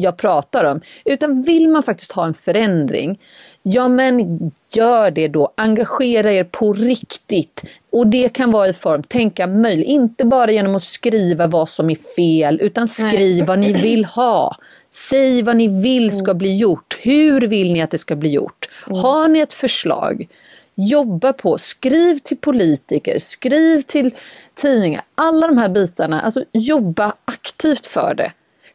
[0.00, 0.80] jag pratar om.
[1.04, 3.18] Utan vill man faktiskt ha en förändring,
[3.62, 4.38] ja men
[4.72, 5.52] gör det då.
[5.56, 7.62] Engagera er på riktigt.
[7.92, 11.90] Och det kan vara i form, tänka möjligt, inte bara genom att skriva vad som
[11.90, 13.46] är fel, utan skriv Nej.
[13.46, 14.56] vad ni vill ha.
[14.90, 16.38] Säg vad ni vill ska mm.
[16.38, 16.98] bli gjort.
[17.02, 18.68] Hur vill ni att det ska bli gjort?
[18.86, 18.98] Mm.
[18.98, 20.28] Har ni ett förslag?
[20.74, 24.14] Jobba på, skriv till politiker, skriv till
[24.54, 25.02] tidningar.
[25.14, 28.32] Alla de här bitarna, alltså jobba aktivt för det.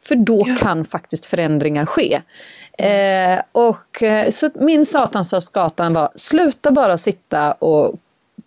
[0.08, 0.56] För då ja.
[0.56, 2.22] kan faktiskt förändringar ske.
[2.78, 7.95] Eh, och, eh, så min satansgatan var, sluta bara sitta och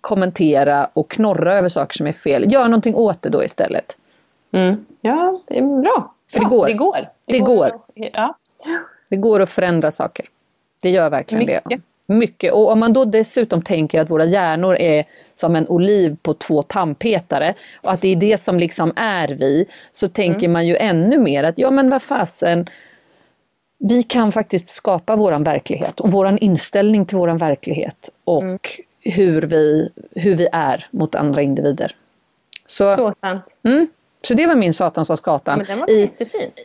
[0.00, 2.52] kommentera och knorra över saker som är fel.
[2.52, 3.96] Gör någonting åt det då istället.
[4.52, 4.86] Mm.
[5.00, 6.14] Ja, det är bra.
[6.32, 6.66] För det går.
[6.66, 7.08] Det går.
[7.26, 7.70] Det, det går.
[7.70, 7.80] går.
[7.94, 8.34] Ja.
[9.10, 10.26] det går att förändra saker.
[10.82, 11.62] Det gör verkligen Mycket.
[11.68, 11.80] det.
[12.12, 12.52] Mycket.
[12.52, 15.04] Och om man då dessutom tänker att våra hjärnor är
[15.34, 19.66] som en oliv på två tandpetare och att det är det som liksom är vi,
[19.92, 20.52] så tänker mm.
[20.52, 22.66] man ju ännu mer att ja men vad fasen,
[23.78, 28.58] vi kan faktiskt skapa våran verklighet och våran inställning till våran verklighet och mm.
[29.04, 31.96] hur, vi, hur vi är mot andra individer.
[32.66, 33.56] Så, så sant.
[33.68, 33.86] Mm,
[34.22, 35.66] så det var min Satansgatan.
[35.88, 36.10] I,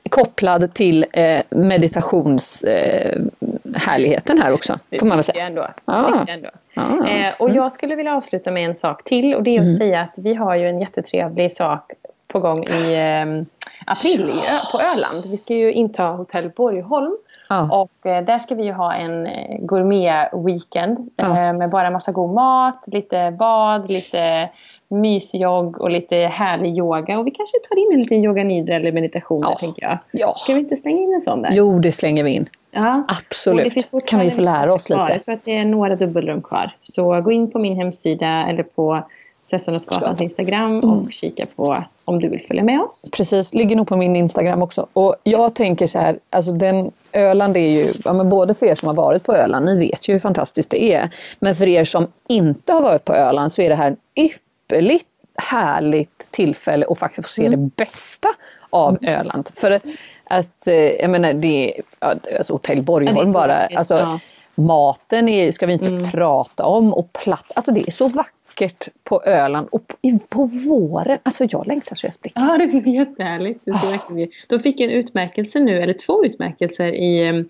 [0.09, 3.52] kopplad till eh, meditationshärligheten eh,
[4.41, 4.79] här också.
[4.99, 5.45] Får man väl säga.
[5.45, 5.67] ändå.
[5.85, 6.25] Ja.
[6.27, 6.49] ändå.
[6.75, 7.07] Ah.
[7.07, 9.77] Eh, och jag skulle vilja avsluta med en sak till och det är att mm.
[9.77, 11.91] säga att vi har ju en jättetrevlig sak
[12.27, 13.45] på gång i eh,
[13.85, 14.31] april
[14.71, 15.25] på Öland.
[15.25, 17.11] Vi ska ju inta hotell Borgholm.
[17.47, 17.81] Ah.
[17.81, 21.53] Och eh, där ska vi ju ha en eh, gourmet-weekend ah.
[21.53, 24.49] med bara massa god mat, lite bad, lite
[24.87, 27.19] mysjogg och lite härlig yoga.
[27.19, 29.49] Och vi kanske tar in en liten yoga nidra eller meditation ja.
[29.49, 29.97] där, tänker jag.
[30.11, 30.33] Ja.
[30.37, 31.49] Ska vi inte slänga in en sån där?
[31.53, 32.49] Jo, det slänger vi in.
[32.73, 33.03] Ja.
[33.07, 33.91] Absolut.
[34.05, 35.07] kan vi få lära oss lite?
[35.09, 36.75] Jag tror att det är några dubbelrum kvar.
[36.81, 39.03] Så gå in på min hemsida eller på
[39.43, 41.11] Sessan och Skatans Instagram och mm.
[41.11, 43.09] kika på om du vill följa med oss.
[43.11, 44.87] Precis, ligger nog på min Instagram också.
[44.93, 48.75] Och jag tänker så här, alltså den Öland är ju, ja, men både för er
[48.75, 51.09] som har varit på Öland, ni vet ju hur fantastiskt det är.
[51.39, 55.07] Men för er som inte har varit på Öland så är det här en ypperligt
[55.35, 57.63] härligt tillfälle att faktiskt få se mm.
[57.63, 58.27] det bästa
[58.69, 59.19] av mm.
[59.19, 59.49] Öland.
[59.53, 59.79] För
[60.39, 61.81] att, eh, jag menar, det är,
[62.37, 64.19] alltså Hotell Borgholm bara, alltså, ja.
[64.55, 66.11] maten är, ska vi inte mm.
[66.11, 71.19] prata om och plats, alltså det är så vackert på Öland och på, på våren,
[71.23, 72.41] alltså jag längtar så jag spricker.
[72.41, 73.61] Ja det är jättehärligt.
[73.65, 74.25] Det oh.
[74.47, 77.49] De fick en utmärkelse nu, eller två utmärkelser i, mm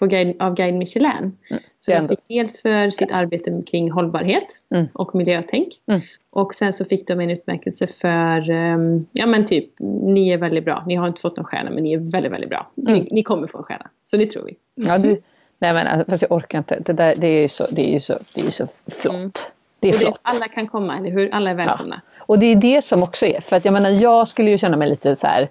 [0.00, 1.36] på guide, av Guide Michelin.
[1.50, 1.62] Mm.
[1.78, 4.86] Så de fick dels för sitt arbete kring hållbarhet mm.
[4.92, 5.68] och miljötänk.
[5.86, 6.00] Mm.
[6.30, 9.70] Och sen så fick de en utmärkelse för, um, ja men typ,
[10.02, 10.84] ni är väldigt bra.
[10.86, 12.70] Ni har inte fått någon stjärna men ni är väldigt, väldigt bra.
[12.74, 13.06] Ni, mm.
[13.10, 13.86] ni kommer få en stjärna.
[14.04, 14.56] Så det tror vi.
[14.74, 15.08] Ja, det,
[15.58, 16.80] nej men alltså, fast jag orkar inte.
[16.80, 18.66] Det, där, det är ju så, det är så, det är så
[19.02, 19.14] flott.
[19.14, 19.30] Mm.
[19.80, 20.20] Det är flott.
[20.22, 21.34] alla kan komma, eller hur?
[21.34, 22.00] Alla är välkomna.
[22.04, 22.24] Ja.
[22.26, 24.76] Och det är det som också är, för att jag menar jag skulle ju känna
[24.76, 25.48] mig lite så här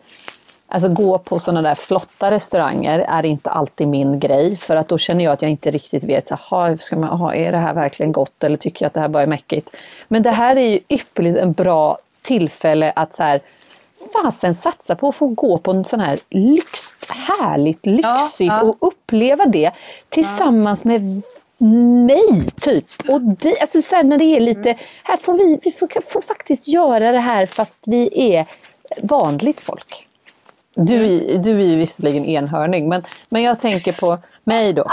[0.72, 4.98] Alltså gå på sådana där flotta restauranger är inte alltid min grej för att då
[4.98, 8.12] känner jag att jag inte riktigt vet, aha, ska man, aha, är det här verkligen
[8.12, 9.76] gott eller tycker jag att det här bara är mäckigt?
[10.08, 13.42] Men det här är ju ypperligt en bra tillfälle att så här,
[14.14, 16.70] fasen satsa på att få gå på en sån här lyx,
[17.10, 18.62] härligt lyxigt ja, ja.
[18.64, 19.72] och uppleva det
[20.10, 20.90] tillsammans ja.
[20.90, 21.22] med
[22.06, 22.86] mig, typ.
[23.08, 26.22] Och det, alltså så här, när det är lite, här får vi, vi får, får
[26.22, 28.46] faktiskt göra det här fast vi är
[29.02, 30.09] vanligt folk.
[30.76, 34.86] Du, du är ju visserligen enhörning men, men jag tänker på mig då.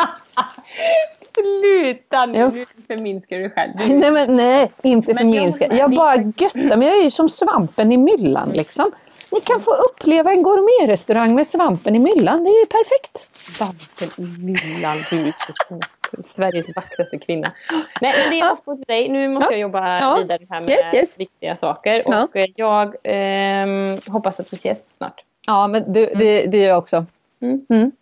[1.35, 3.73] Sluta nu, nu förminskar du själv.
[3.77, 3.95] Du...
[3.95, 5.67] Nej, men, nej, inte förminska.
[5.67, 6.89] Jag, jag bara göttar mig.
[6.89, 8.91] Jag är ju som svampen i myllan liksom.
[9.33, 12.45] Ni kan få uppleva en gourmetrestaurang med svampen i myllan.
[12.45, 13.19] Det är ju perfekt.
[13.35, 15.81] Svampen i myllan, du är så
[16.23, 17.53] Sveriges vackraste kvinna.
[18.01, 19.09] Nej, men det är off mot dig.
[19.09, 19.51] Nu måste ja.
[19.51, 20.17] jag jobba ja.
[20.17, 21.19] vidare här med yes, yes.
[21.19, 22.03] viktiga saker.
[22.07, 22.47] Och ja.
[22.57, 23.67] jag eh,
[24.09, 25.23] hoppas att vi ses snart.
[25.47, 27.07] Ja, men det, det, det gör jag också.
[27.43, 27.61] Mm.
[27.69, 27.93] Mm.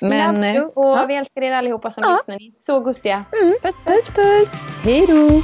[0.00, 1.04] Men, Love you, och ja.
[1.08, 2.12] vi älskar er allihopa som ja.
[2.12, 2.38] lyssnar.
[2.38, 3.24] Ni är så gussiga.
[3.42, 3.54] Mm.
[3.62, 4.08] Puss, puss.
[4.08, 4.48] puss, puss.
[4.84, 5.42] Hej då.